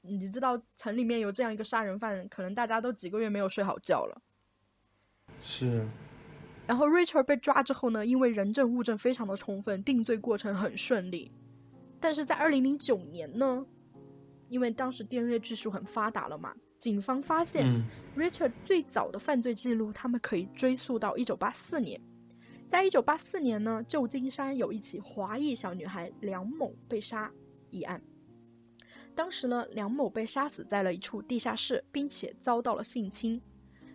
[0.03, 4.21] 你知道城里面有这样一个杀人犯，可能大家都几个月没有睡好觉了。
[5.43, 5.87] 是，
[6.73, 11.31] 然后 Richard 被抓之后呢，因为人证物证非常的充分，定罪过程很顺利。
[12.01, 13.67] 但是在二零零九年呢，
[14.49, 17.85] 因为当时 DNA 技术很发达了嘛，警方发现嗯
[18.17, 22.01] Richard 最早的犯罪记录，他们可以追溯到一九八四年。
[22.67, 27.31] 在一九八四年呢，旧金山有一起华裔小女孩梁某被杀
[27.69, 28.03] 一案。
[29.15, 33.43] 当时呢，梁某被杀死在了一处地下室，并且遭到了性侵。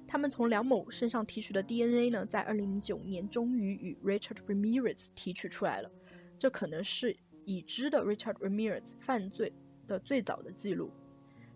[0.08, 5.92] 他们从梁某身上提取的 DNA 呢，在二零零九年终于与 Richard Ramirez 提取出来了。
[6.40, 7.16] 这可能是
[7.46, 9.52] 已知的 Richard Ramirez 犯罪
[9.86, 10.90] 的最早的记录。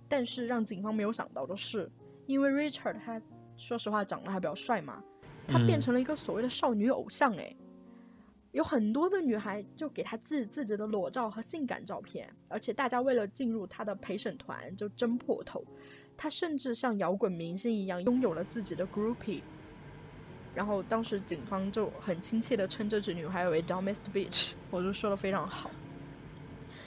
[0.09, 1.89] 但是让警方没有想到的是，
[2.25, 3.21] 因为 Richard 他
[3.55, 5.01] 说实话长得还比较帅嘛，
[5.47, 7.55] 他变成了一个所谓的少女偶像诶。
[8.51, 15.63] 有很多的女孩就给他寄自己的裸照和性感照片，而且大家为了进入他的陪审团就争破头。
[16.21, 19.41] 他甚至像摇滚明星一样拥有了自己的 groupie。
[20.53, 25.71] 然后当时警方就很亲切的称这群女孩为 “dumbest bitch”，我就说的非常好，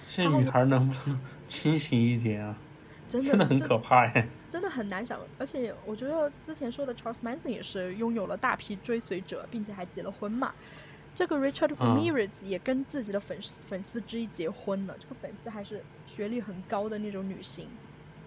[0.05, 1.19] 现在女孩能不能
[1.49, 2.57] 清醒一点啊？
[3.09, 4.29] 真的真的很可怕哎。
[4.49, 5.19] 真的很难想。
[5.37, 10.55] 而且我觉得之前说的 Charles Manson 也是拥有了大批追随者，并且还结了婚嘛。
[11.13, 17.67] 这个 Richard 嗯 Ramirez 也跟自己的粉丝粉丝之一结婚了，这个粉丝还是学历很高的那种女性，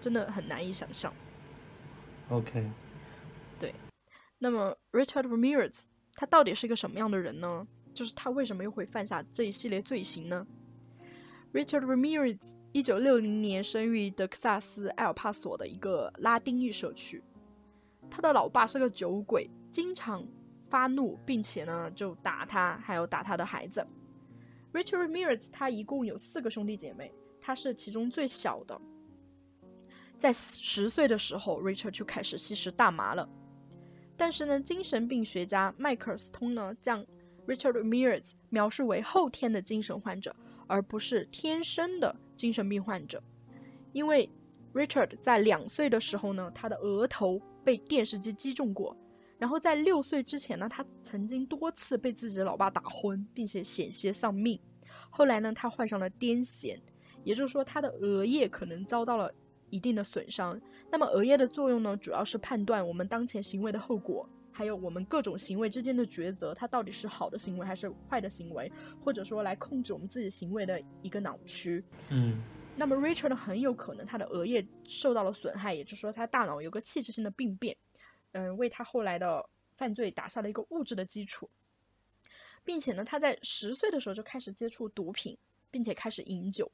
[0.00, 1.12] 真的很难以想象。
[2.28, 2.70] OK，
[3.58, 3.74] 对
[4.38, 5.80] 那么 Richard Ramirez
[6.14, 7.66] 他到底是一个什么样的人呢？
[7.94, 10.46] 就是他为什么又会犯下这一系列罪行呢
[11.52, 12.38] ？Richard Ramirez
[12.72, 17.22] 一九六零年生于德克萨斯埃尔帕索的一个拉丁裔社区。
[18.10, 20.24] 他的老爸是个酒鬼，经常
[20.68, 23.84] 发怒，并且呢就打他，还有打他的孩子。
[24.72, 28.80] Richard Ramirez 他一共有四个兄弟姐妹，他是其中最小的。
[30.18, 33.28] 在十岁的时候，Richard 就开始吸食大麻了。
[34.16, 37.06] 但是呢，精神病学家迈克尔斯通呢将
[37.46, 40.34] Richard Ramirez 描述为后天的精神患者，
[40.66, 43.22] 而不是天生的精神病患者。
[43.92, 44.28] 因为
[44.74, 48.96] Richard 在两岁的时候呢，他的额头被电视机击中过，
[49.38, 54.60] 然后在六岁之前呢，他曾经多次被自己的老爸打昏，并且险些丧命。
[55.10, 56.76] 后来呢，他患上了癫痫，
[57.22, 59.32] 也就是说，他的额叶可能遭到了。
[59.70, 60.60] 一定的损伤。
[60.90, 68.70] 那么额叶的作用呢，主要是判断我们当前行为的后果，还有我们各种行为之间的抉择，它到底是好的行为还是坏的行为，
[69.04, 71.84] 或者说来控制我们自己行为的一个脑区。
[72.08, 72.42] 嗯，
[72.76, 77.76] 那么 Richard 很有可能他的额叶受到了损害，也就是说他大脑有个器质性的病变，
[78.32, 81.48] 嗯，为他后来的犯罪打下了一个物质的基础，
[82.64, 85.36] 并且呢，他在十岁的时候就开始接触毒品，
[85.70, 86.70] 并且开始饮酒。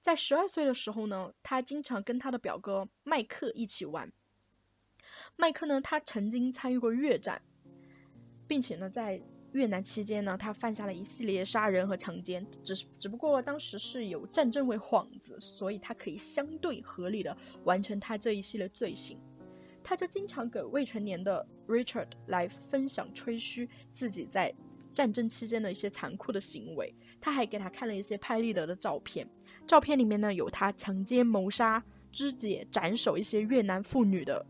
[0.00, 4.10] 在十二岁的时候呢，他经常跟他的表哥麦克一起玩。
[5.36, 7.42] 麦克呢，他曾经参与过越战，
[8.48, 9.20] 并且呢，在
[9.52, 12.46] 越南期间呢，他犯下了一系列杀人和强奸。
[12.64, 19.20] 只是只不过当时是有战争为幌子，所以他可以相对合理的完成他这一系列罪行。
[19.82, 24.54] 他就经常给未成年的 Richard 来分享吹嘘自己在
[24.94, 26.94] 战争期间的一些残酷的行为。
[27.20, 29.28] 他还给他看了一些拍立得的照片。
[29.70, 31.80] 照片里面呢，有他强奸、谋杀、
[32.10, 34.44] 肢解、斩首一些越南妇女的，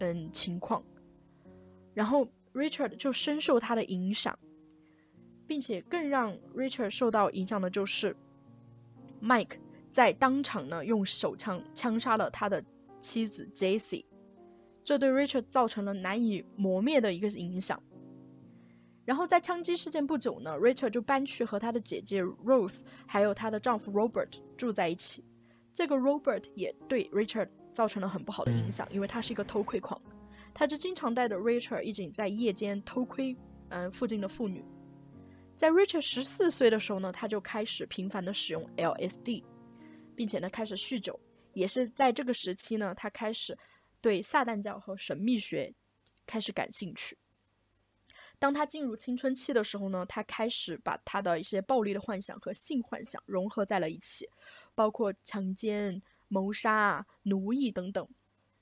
[0.00, 0.84] 嗯情况。
[1.94, 4.38] 然后 Richard 就深受他的影响，
[5.46, 8.14] 并且更让 Richard 受到影响的就是
[9.22, 9.56] ，Mike
[9.90, 12.62] 在当场呢用手枪枪杀了他的
[13.00, 14.04] 妻子 Jessie，
[14.84, 17.82] 这对 Richard 造成了难以磨灭的一个影响。
[19.06, 25.24] 然后在枪击事件不久呢，Richard 就搬去和她的姐姐 Rose 还有她的丈夫 Robert 住在一起。
[25.72, 30.00] 这个 Robert 也对 Richard 造成了很不好的影响，因为他是一个偷窥狂，
[30.52, 33.36] 他就经常带着 Richard 一起在夜间偷窥
[33.68, 34.64] 嗯附近的妇女。
[35.56, 39.44] 在 Richard 十四岁的时候呢，他就开始频繁的使用 LSD，
[40.14, 41.20] 并且呢开始酗酒。
[41.52, 43.56] 也是在这个时期呢，他开始
[44.00, 45.72] 对撒旦教和神秘学
[46.26, 47.16] 开始感兴趣。
[48.38, 54.28] 当他进入青春期的时候呢，他开始把他的一些暴力的幻想和性幻想融合在了一起，
[54.74, 58.06] 包括强奸、谋杀、奴役等等。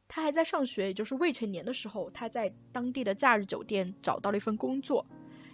[0.07, 5.05] 他还在上学，也就是未成年的时候，他在当地的假日酒店找到了一份工作，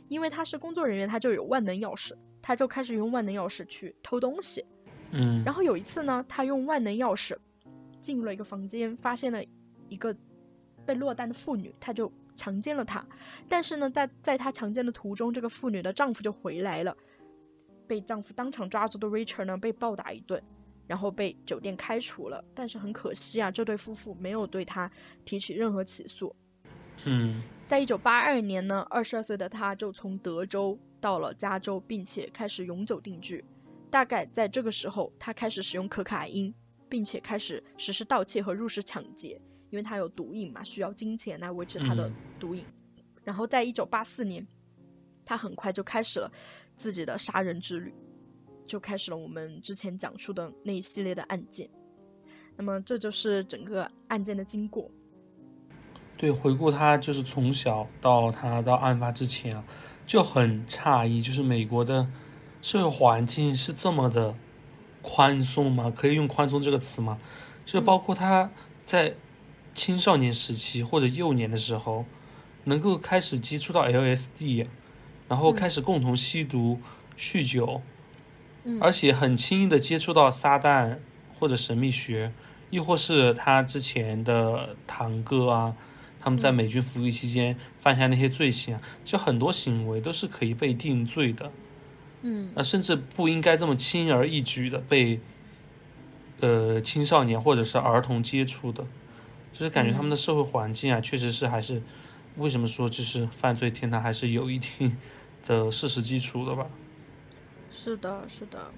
[0.09, 4.62] 因为他是工作人员，他就有万能钥匙，他就开始用万能钥匙去偷东西。
[5.12, 7.35] 嗯，然后有一次呢，他用万能钥匙
[8.02, 9.42] 进入了一个房间，发现了
[9.88, 10.14] 一个
[10.85, 12.12] 被落单的妇女，他就。
[12.37, 13.05] 强奸了她，
[13.49, 16.97] 但是呢，在在她强奸的途中，这个妇女的丈夫就回来了，
[17.87, 20.43] 被丈夫当场抓住的 Richard 呢，被暴打一顿，
[20.87, 22.45] 然后被酒店开除了。
[22.55, 24.90] 但是很可惜啊，这对夫妇没有对他
[25.25, 26.35] 提起任何起诉。
[27.05, 33.45] 嗯，在一九八二年呢，二十二岁的他就从德州到了加州，并且开始永久定居。
[33.90, 36.55] 大概在这个时候，他开始使用可卡因，
[36.88, 39.40] 并且开始实施盗窃和入室抢劫。
[39.70, 42.64] 因为他有毒瘾嘛，需要金钱来维持他的毒瘾。
[43.22, 44.44] 然后在一九八四年，
[45.24, 46.30] 他很快就开始了
[46.74, 47.94] 自己的杀人之旅，
[48.66, 51.68] 就开始了我们之前讲述的那一系列的案件。
[52.56, 54.90] 那么这就是整个案件的经过。
[56.16, 59.64] 对，回顾他就是从小到他到案发之前啊，
[60.04, 62.09] 就很诧异，就是美国的
[62.61, 64.35] 社会环境是这么的
[65.00, 65.92] 宽松吗？
[65.94, 67.18] 可以用宽松这个词吗？
[67.64, 68.50] 就包括他
[68.85, 69.14] 在。
[69.81, 72.05] 青少年时期或者幼年的时候，
[72.64, 74.66] 能够开始接触到 LSD，
[75.27, 76.79] 然后开始共同吸毒、
[77.17, 77.81] 酗酒，
[78.79, 80.98] 而且很轻易的接触到撒旦
[81.38, 82.31] 或者神秘学，
[82.69, 85.75] 亦或是他之前的堂哥啊，
[86.21, 91.50] 他们在美军服役期间犯下那些罪行，就很多行为都是可以被定罪的，
[92.21, 95.19] 嗯，那甚至不应该这么轻而易举的被，
[96.40, 98.85] 呃，青少年或者是儿童接触的。
[99.53, 101.83] 就是感觉他们的社会环境啊，确实是还是
[102.37, 104.96] 为什么说就是犯罪天堂还是有一定
[105.46, 106.67] 的事实基础的吧？
[107.71, 108.71] 是的，是的。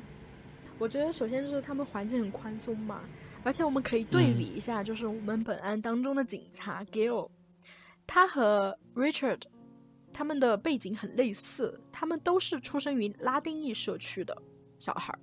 [0.78, 3.02] 我觉得首先就是他们环境很宽松嘛，
[3.44, 7.28] 而且我们可以对比一下，就是我们本案当中的警察 Gail，
[8.06, 9.42] 他和 Richard
[10.12, 14.36] 他们的背景很类似，他们都是出生于拉丁裔社区的
[14.78, 15.18] 小孩儿。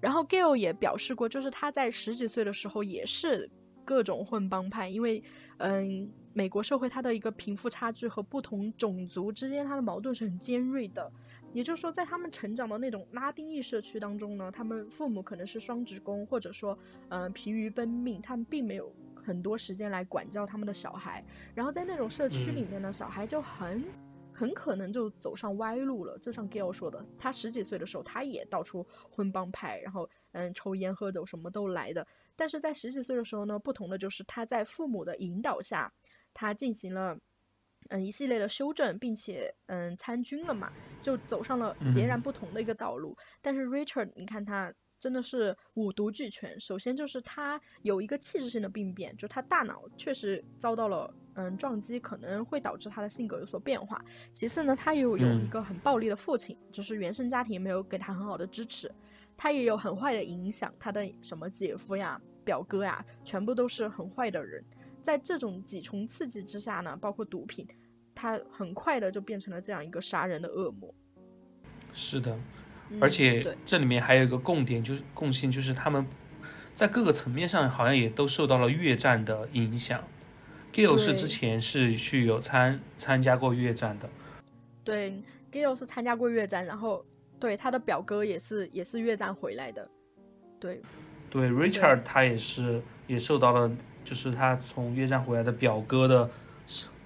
[0.00, 3.48] 然后 Gail 也表示过，就是他在十几岁的时候也是
[3.90, 5.20] 各种混帮派，因为
[5.56, 11.10] 嗯，美国社会它的一个贫富差距和不同种族之间它的矛盾是很尖锐的。
[11.52, 16.78] 也就是说，在他们成长的那种拉丁裔社区当中呢，他们父母可能是双职工，或者说，
[17.08, 21.24] 嗯，疲于奔命，他们并没有很多时间来管教他们的小孩。
[21.52, 23.84] 然后在那种社区里面呢，小孩就很
[24.32, 26.16] 很可能就走上歪路了。
[26.18, 32.06] 就像 Gail 说的，他十几岁的时候，他也到处混帮派，然后嗯，抽烟喝酒什么都来的。
[32.36, 35.92] 但是在十几岁的时候呢，不同的就是他在父母的引导下，
[36.32, 37.18] 他进行了。
[37.88, 40.70] 嗯，一系列的修正，并且嗯参军了嘛，
[41.02, 43.16] 就走上了截然不同的一个道路。
[43.40, 46.60] 但是 Richard，你看他真的是五毒俱全。
[46.60, 54.04] 首先就是他有一个器质性的病变，就他大脑确实遭到了嗯撞击，可能会导致他的性格有所变化。
[54.32, 58.92] 其次呢，他又有一个很暴力的父亲，就是原生家庭没有给他很好的支持，
[59.42, 64.62] 他也有很坏的影响，他的什么姐夫呀、表哥呀，全部都是很坏的人。
[65.00, 67.66] 在这种几重刺激之下呢，包括毒品，
[68.14, 70.94] 他很快的就变成了这样一个杀人的恶魔。
[71.94, 72.38] 是的，
[73.00, 76.06] 而且这里面还有一个共点，就是共性，就是他们
[76.74, 80.04] 在各个层面上好像也都受到了越战的影响。
[80.70, 84.10] Gill 是之前是去有参参加过越战的，
[84.84, 87.02] 对，Gill 是参加过越战，然后
[87.40, 89.90] 对他的表哥也是也是越战回来的，
[90.60, 90.80] 对，
[91.28, 93.70] 对，Richard 他也是也受到了。
[94.02, 96.28] 就是他从越战回来的表哥的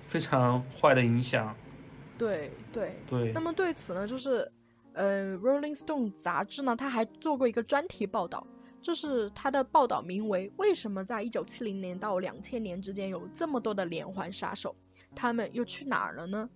[0.05, 1.55] 非常坏的影响，
[2.17, 3.33] 对对对。
[3.33, 4.51] 那么对此呢，就是，
[4.93, 8.47] 呃，《Rolling Stone》杂志呢，他还做过一个专题报道，
[8.81, 14.75] 就是他的报道名为《为什么在一九七零年到两千年之间有这么多的连环杀手，
[15.17, 16.49] 他们又去哪儿了呢？》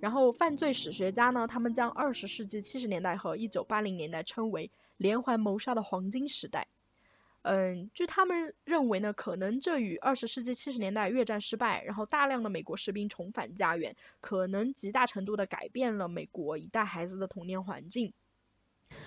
[0.00, 6.66] 然后犯罪史学家呢，他们将二十世纪七十年代和一九八零年代称为连环谋杀的黄金时代。
[7.42, 18.12] 嗯，据他们认为呢，可能这与二十世纪七十年代越战失败，然后大量的美国士兵重返家园，可能极大程度的改变了美国一代孩子的童年环境。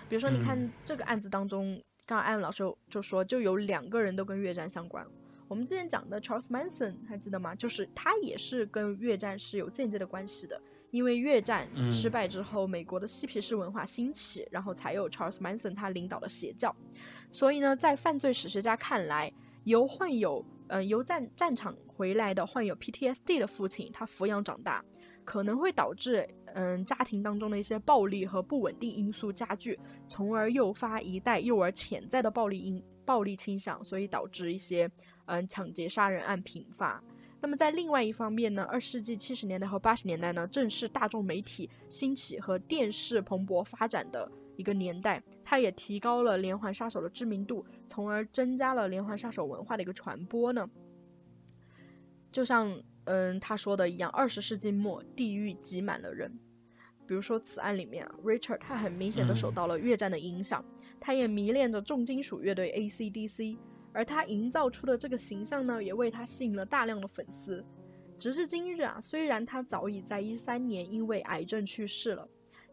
[0.07, 5.05] 比如说，你看这个案子当中，刚刚艾文老师就说，就有两个人都跟越战相关。
[5.49, 7.53] 我们之前讲的 Charles Manson 还记得吗？
[7.53, 10.61] 就是他也是跟越战是有间接的关系的。
[10.91, 16.75] 因为越战失败之后，美国的嬉皮士文化兴起，然后才有 Charles Manson 他领导的邪教。
[17.31, 19.31] 所以呢，在犯罪史学家看来，
[19.65, 24.83] 由患有嗯由战战场回来的患有 PTSD 的父亲他抚养长大，
[25.23, 34.89] 可能会导致嗯家庭当中的一些暴力和不稳定因素加剧，从而诱发一代幼儿潜在的暴力因暴力倾向，所以导致一些
[35.25, 37.03] 嗯抢劫杀人案频发。
[37.41, 50.69] 那么在另外一方面呢，二世纪七十年代和八十年代呢，正是大众媒体兴起和电视蓬勃发展的一个年代，它也提高了连环杀手的知名度，从而增加了连环杀手文化的一个传播呢。
[52.31, 56.37] 就像嗯他说的一样，二十世纪末，地狱挤满了人。
[57.07, 60.63] 比如说此案里面，Richard 他很明显的受到了越战的影响，
[60.99, 63.57] 他也迷恋着重金属乐队 AC/DC。
[63.93, 67.65] 而他营造出的这个形象呢，也为他吸引了大量的粉丝。
[68.19, 72.27] 直至今日啊，虽然他早已在一三年因为癌症去世了，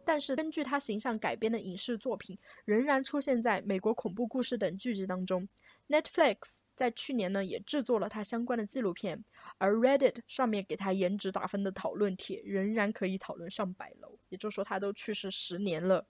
[0.04, 5.48] 但是根据他形象改编的影视作品仍然出现在美国恐怖故事等剧集当中。
[5.88, 9.24] Netflix 在去年呢也制作了他相关的纪录片，
[9.58, 14.18] 而 Reddit 上面给他颜值打分的讨论帖仍然可以讨论上百楼。
[14.28, 16.04] 也就是说，他都去世十年了，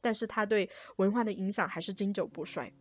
[0.00, 2.72] 但是他对文化的影响还是经久不衰。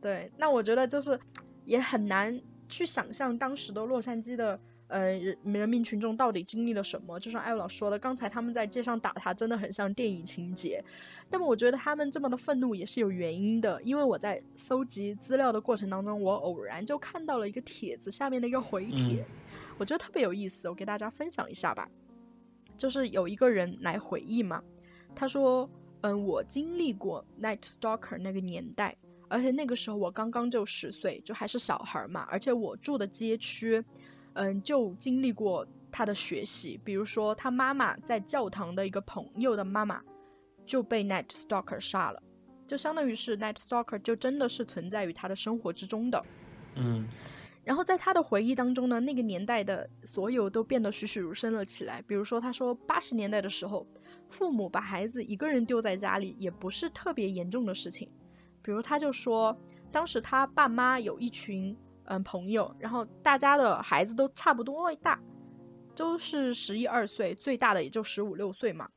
[0.00, 1.18] 对，那我觉得就是
[1.64, 7.20] 也很难去想象当时的洛杉矶的呃人人民群众到底经历了什么。
[7.20, 10.82] 就像艾老说的，刚才他们在街上打他，真的很像电影情节。
[11.30, 19.24] 那么我觉得他们这么的愤怒也是有原因的，因为我在搜集资料的过程当中，我偶然就看到了一个帖子下面的一个回帖，
[19.76, 21.88] 我觉得特别有意思，我给大家分享一下吧。
[22.78, 24.62] 就是有一个人来回忆嘛，
[25.14, 25.68] 他说
[26.00, 28.96] ：“嗯，我经历过 Night Stalker 那个年代。”
[29.30, 32.26] 而且那个时候我刚刚就十岁，就还是小孩嘛。
[32.28, 33.82] 而且我住的街区，
[34.32, 36.78] 嗯，就经历过他的学习。
[36.84, 40.02] 比如说，他妈妈在教堂的一个朋友的妈妈
[40.66, 42.20] 就被 Night Stalker 杀了，
[42.66, 46.24] 就相当于是 Night Stalker 就真的是存在于他的生活之中的。
[46.74, 47.08] 嗯。
[47.62, 52.02] 然后在他的回忆当中呢，那个年代的所有都变得栩栩如生了起来。
[52.02, 53.86] 比如说，他说八十年代的时候，
[54.28, 58.08] 父母把孩子一个人丢在家里也不是特别严重的事情。
[58.62, 59.56] 比如，他就说，
[59.90, 65.20] 当时他爸妈有一群嗯朋友，然后大家的孩子都差不多大，
[65.94, 68.88] 都是十一二岁，最大的也就十五六岁嘛。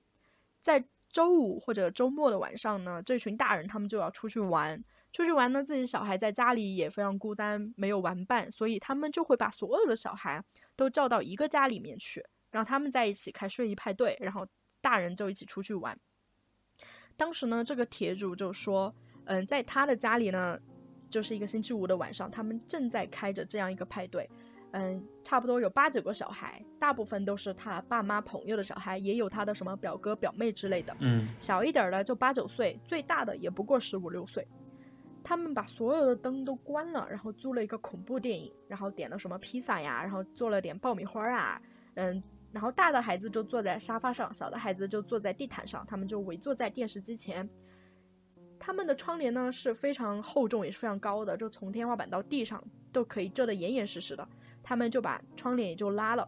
[0.59, 4.83] 在周五或者周末的晚上呢，这群大人他们就要出去玩。
[5.11, 10.43] 出去玩呢，自己小孩在家里也非常孤单，没有玩伴，所以他们就会把所有的小孩
[10.75, 14.47] 都叫到一个家里面去，让他们在一起开睡衣派对，然后
[14.81, 15.95] 大人就一起出去玩。
[17.15, 18.95] 当时呢，这个铁主就说，
[19.25, 20.57] 嗯，在他的家里呢，
[21.09, 24.29] 就是一个星期五的晚上，他们正在开着这样一个派对。
[24.71, 30.95] 嗯，差不多有八九个小孩，大部分都是他爸妈朋友的小孩，也有他的什么表哥表妹之类的。
[30.99, 34.47] 嗯，小一点的就八九岁，最大的也不过十五六岁。
[35.23, 41.61] 他们把所有的灯都关了，然后租了一个恐怖电影，然后点了什么披萨呀，然后做了点爆米花啊，
[41.93, 42.21] 嗯，
[42.51, 47.47] 然后大的孩子就坐在沙发上，小的孩子就坐在地毯上，他们就围坐在电视机前。
[48.65, 54.25] 他们的窗帘呢是非常厚重，也是非常高的，就从天花板到地上都可以遮得严严实实的。
[54.63, 56.25] 他们就把窗帘也就拉了，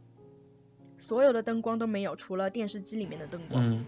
[0.98, 3.64] 所有的灯光都没有，除了电视机里面的灯光。
[3.64, 3.86] 嗯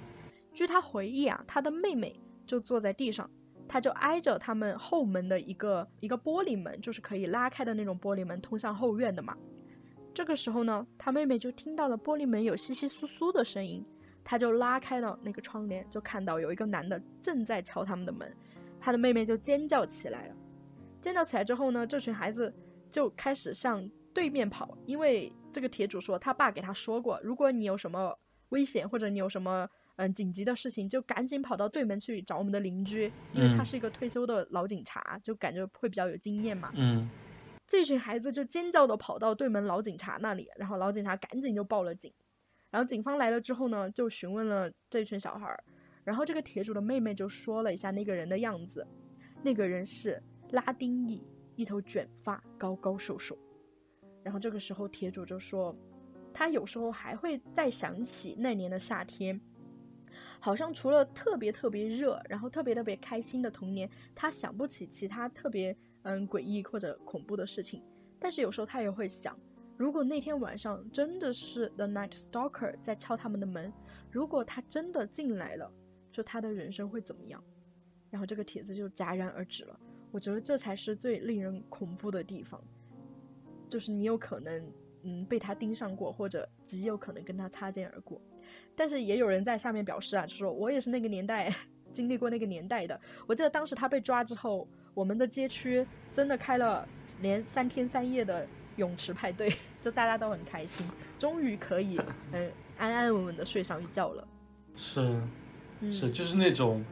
[0.54, 3.30] 据他回忆啊，他的妹妹就坐在地上，
[3.68, 9.38] 他就挨着他们后门的一个一个玻璃门，就是可以拉开的那种玻璃门，通向后院的嘛。
[10.14, 13.86] 这个时候呢，他妹妹就听到了玻璃门有窸窸窣窣的声音，
[14.30, 18.30] 他就拉开了那个窗帘，就看到有一个男的正在敲他们的门，
[18.78, 20.36] 他的妹妹就尖叫起来了。
[21.00, 22.54] 尖叫起来之后呢，这群孩子
[22.92, 28.20] 就开始向对面跑，因为这个铁主说他爸给他说过，如果你有什么
[28.50, 29.66] 危险或者你有什么
[29.96, 36.74] 嗯紧急的事情，就赶紧跑到对门去找我们的邻居，因为他嗯是一个退休的老警察，就感觉会比较有经验嘛。
[36.76, 37.10] 嗯
[37.66, 42.12] 这群孩子就尖叫的跑到对门老警察那里，然后老警察赶紧就报了警。
[42.70, 45.64] 然后警方来了之后呢，就询问了这群小孩儿，
[46.04, 48.86] 然后这个铁主的妹妹就说了一下那个人的样子，
[49.42, 51.24] 那个人是拉丁裔，
[51.56, 53.38] 一头卷发，高高瘦瘦。
[54.24, 55.74] 然后这个时候铁主就说，
[56.34, 59.40] 他有时候还会再想起那年的夏天，
[60.40, 67.82] 好像除了特别特别热，然后特别特别开心的童年，他想不起其他特别嗯诡异或者恐怖的事情。
[68.20, 69.40] 但是有时候他也会想，
[69.78, 73.72] 如果那天晚上真的是 The Night Stalker 在敲他们的门，
[74.12, 75.72] 如果他真的进来了，
[76.12, 77.42] 就他的人生会怎么样？
[78.10, 79.80] 然后这个帖子就戛然而止了。
[80.10, 82.60] 我觉得这才是最令人恐怖的地方，
[83.70, 84.66] 就是你有可能
[85.04, 88.20] 嗯被他盯上过，或者极有可能跟他擦肩而过。
[88.76, 91.54] 但是也有人在下面表示啊，就说我也是那个年代
[91.92, 93.00] 经历过那个年代的。
[93.28, 96.88] 我记得当时他被抓之后，我们的街区真的开了
[97.22, 98.48] 连三天三夜的
[98.78, 102.00] 泳池派对，就大家都很开心，终于可以
[102.32, 104.28] 嗯安安稳稳的睡上一觉了。
[104.76, 105.02] 是
[105.82, 106.84] 嗯，是，就是那种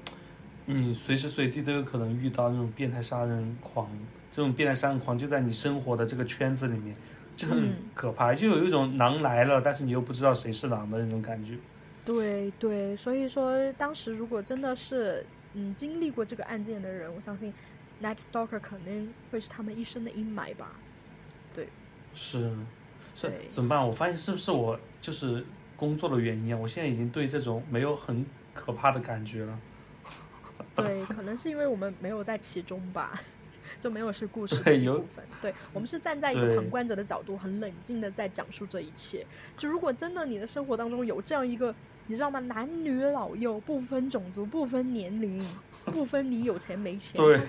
[0.65, 3.89] 你随时随地都有可能遇到那种变态杀人狂，
[4.29, 6.95] 这种变态杀人狂就在你生活的这个圈子里面，
[7.35, 11.57] 就很嗯可怕，就有一种狼来了，但是你又不知道谁是狼的那种感觉。
[12.03, 17.53] 对对，所以说当时如果真的是嗯经历过这个案件的人，我相信
[18.01, 20.71] Night Stalker 肯定会是他们一生的阴霾吧。
[22.13, 22.51] 是，
[23.13, 23.85] 是怎么办？
[23.85, 25.45] 我发现是不是我就是
[25.75, 26.57] 工作的原因啊？
[26.57, 29.59] 我现在已经对这种没有很可怕的感觉了。
[30.75, 33.19] 对，可能是因为我们没有在其中吧，
[33.79, 35.23] 就没有是故事的一部分。
[35.41, 39.25] 对我们是站在一个旁观者的角度，很冷静的在讲述这一切。
[39.57, 41.73] 就如果真的你的生活当中有这样一个，
[42.07, 42.39] 你知道吗？
[42.39, 45.45] 男女老幼不分种族、不分年龄、
[45.85, 47.39] 不分你有钱没钱，对，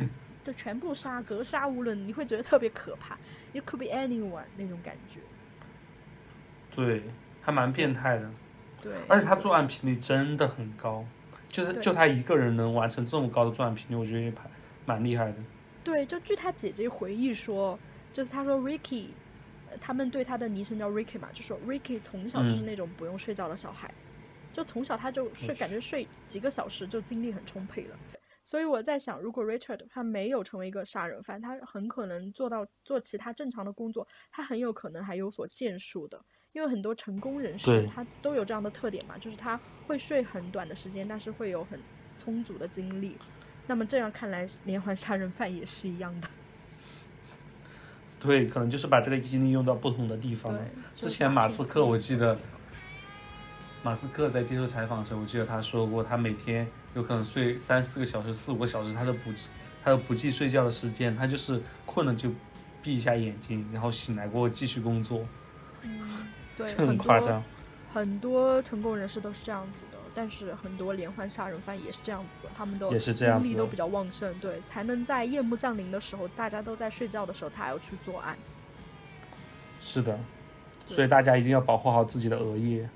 [0.46, 3.18] 就全部杀，格杀无论，你会觉得特别可怕。
[3.52, 5.18] It could be anyone 那种感觉。
[6.72, 7.02] 对，
[7.42, 8.30] 还蛮变态的，
[8.80, 11.04] 对，而且他作案频率真的很高，
[11.48, 14.38] 就是就他一个人能完成这么高的作案频率，我觉得也蛮
[14.84, 15.38] 蛮厉害的。
[15.82, 17.76] 对，就据他姐姐回忆说，
[18.12, 19.06] 就是他说 Ricky，
[19.68, 23.92] 呃他们对他的昵称叫 Ricky 嘛，就说 Ricky 从小就是嗯那种不用睡觉的小孩，
[24.52, 27.96] 就从小他就睡，感觉睡几个小时就精力很充沛了。
[28.46, 36.18] 所以我在想，如果 Richard 他没有成为一个杀人犯，他很可能做到做其他正常的工作，他很有可能还有所建树的。
[36.52, 41.78] 因为很多成功人士他都有这样的特点嘛，就是他会睡很短的时间，但是会有很
[42.16, 43.16] 充足的精力。
[43.66, 46.28] 那么这样看来，连环杀人犯也是一样的。
[48.20, 50.56] 对，可能就是把这个精力用到不同的地方
[50.94, 52.38] 之前马斯克，我记得
[53.86, 59.30] 马斯克在接受采访的时候，我记得他说过，他每天有可能睡三四个小时、四五个小时，他都不
[59.80, 62.28] 他都不计睡觉的时间，他就是困了就
[62.82, 65.24] 闭一下眼睛，然后醒来过后继续工作，
[65.82, 66.26] 嗯，
[66.56, 67.40] 对，很夸张。
[67.92, 78.36] 很多成功人士都是这样子的，但是很多连环杀人犯也是这样子的，他们都也是这样子的精力都比较旺盛，对，才能在夜幕降临的时候，大家都在睡觉的时候，他还要去作案。
[79.80, 80.18] 是的，
[80.88, 82.88] 所以大家一定要保护好自己的额叶。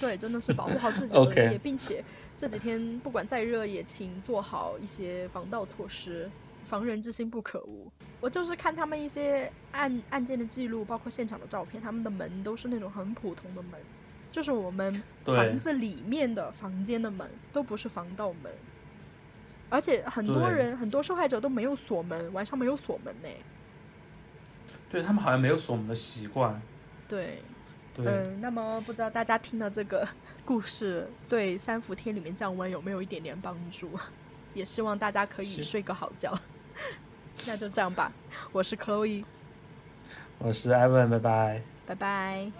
[0.00, 2.04] 对，真的是保护好自己的额 OK 叶，并且
[2.36, 6.30] 这几天不管再热，也请做好一些防盗措施，
[6.64, 7.90] 防人之心不可无。
[8.20, 13.80] 我就是看他们一些案案件的记录，包括现场的照片，他们的门都是那种很普通的门，
[14.32, 18.52] 就是我们房子里面的房间的门，都不是防盗门。
[19.70, 23.28] 而且很多人很多受害者都没有锁门，晚上没有锁门呢。
[24.88, 26.60] 对他们好像没有锁门的习惯。
[27.08, 27.42] 对，
[27.98, 30.06] 嗯，那么不知道大家听了这个
[30.44, 33.90] 故事，对三伏天里面降温有没有一点点帮助？
[34.52, 36.36] 也希望大家可以睡个好觉。
[37.46, 38.12] 那就这样吧，
[38.52, 39.24] 我是 Chloe，
[40.38, 41.62] 我是 Evan，拜拜。
[41.86, 42.50] 拜拜。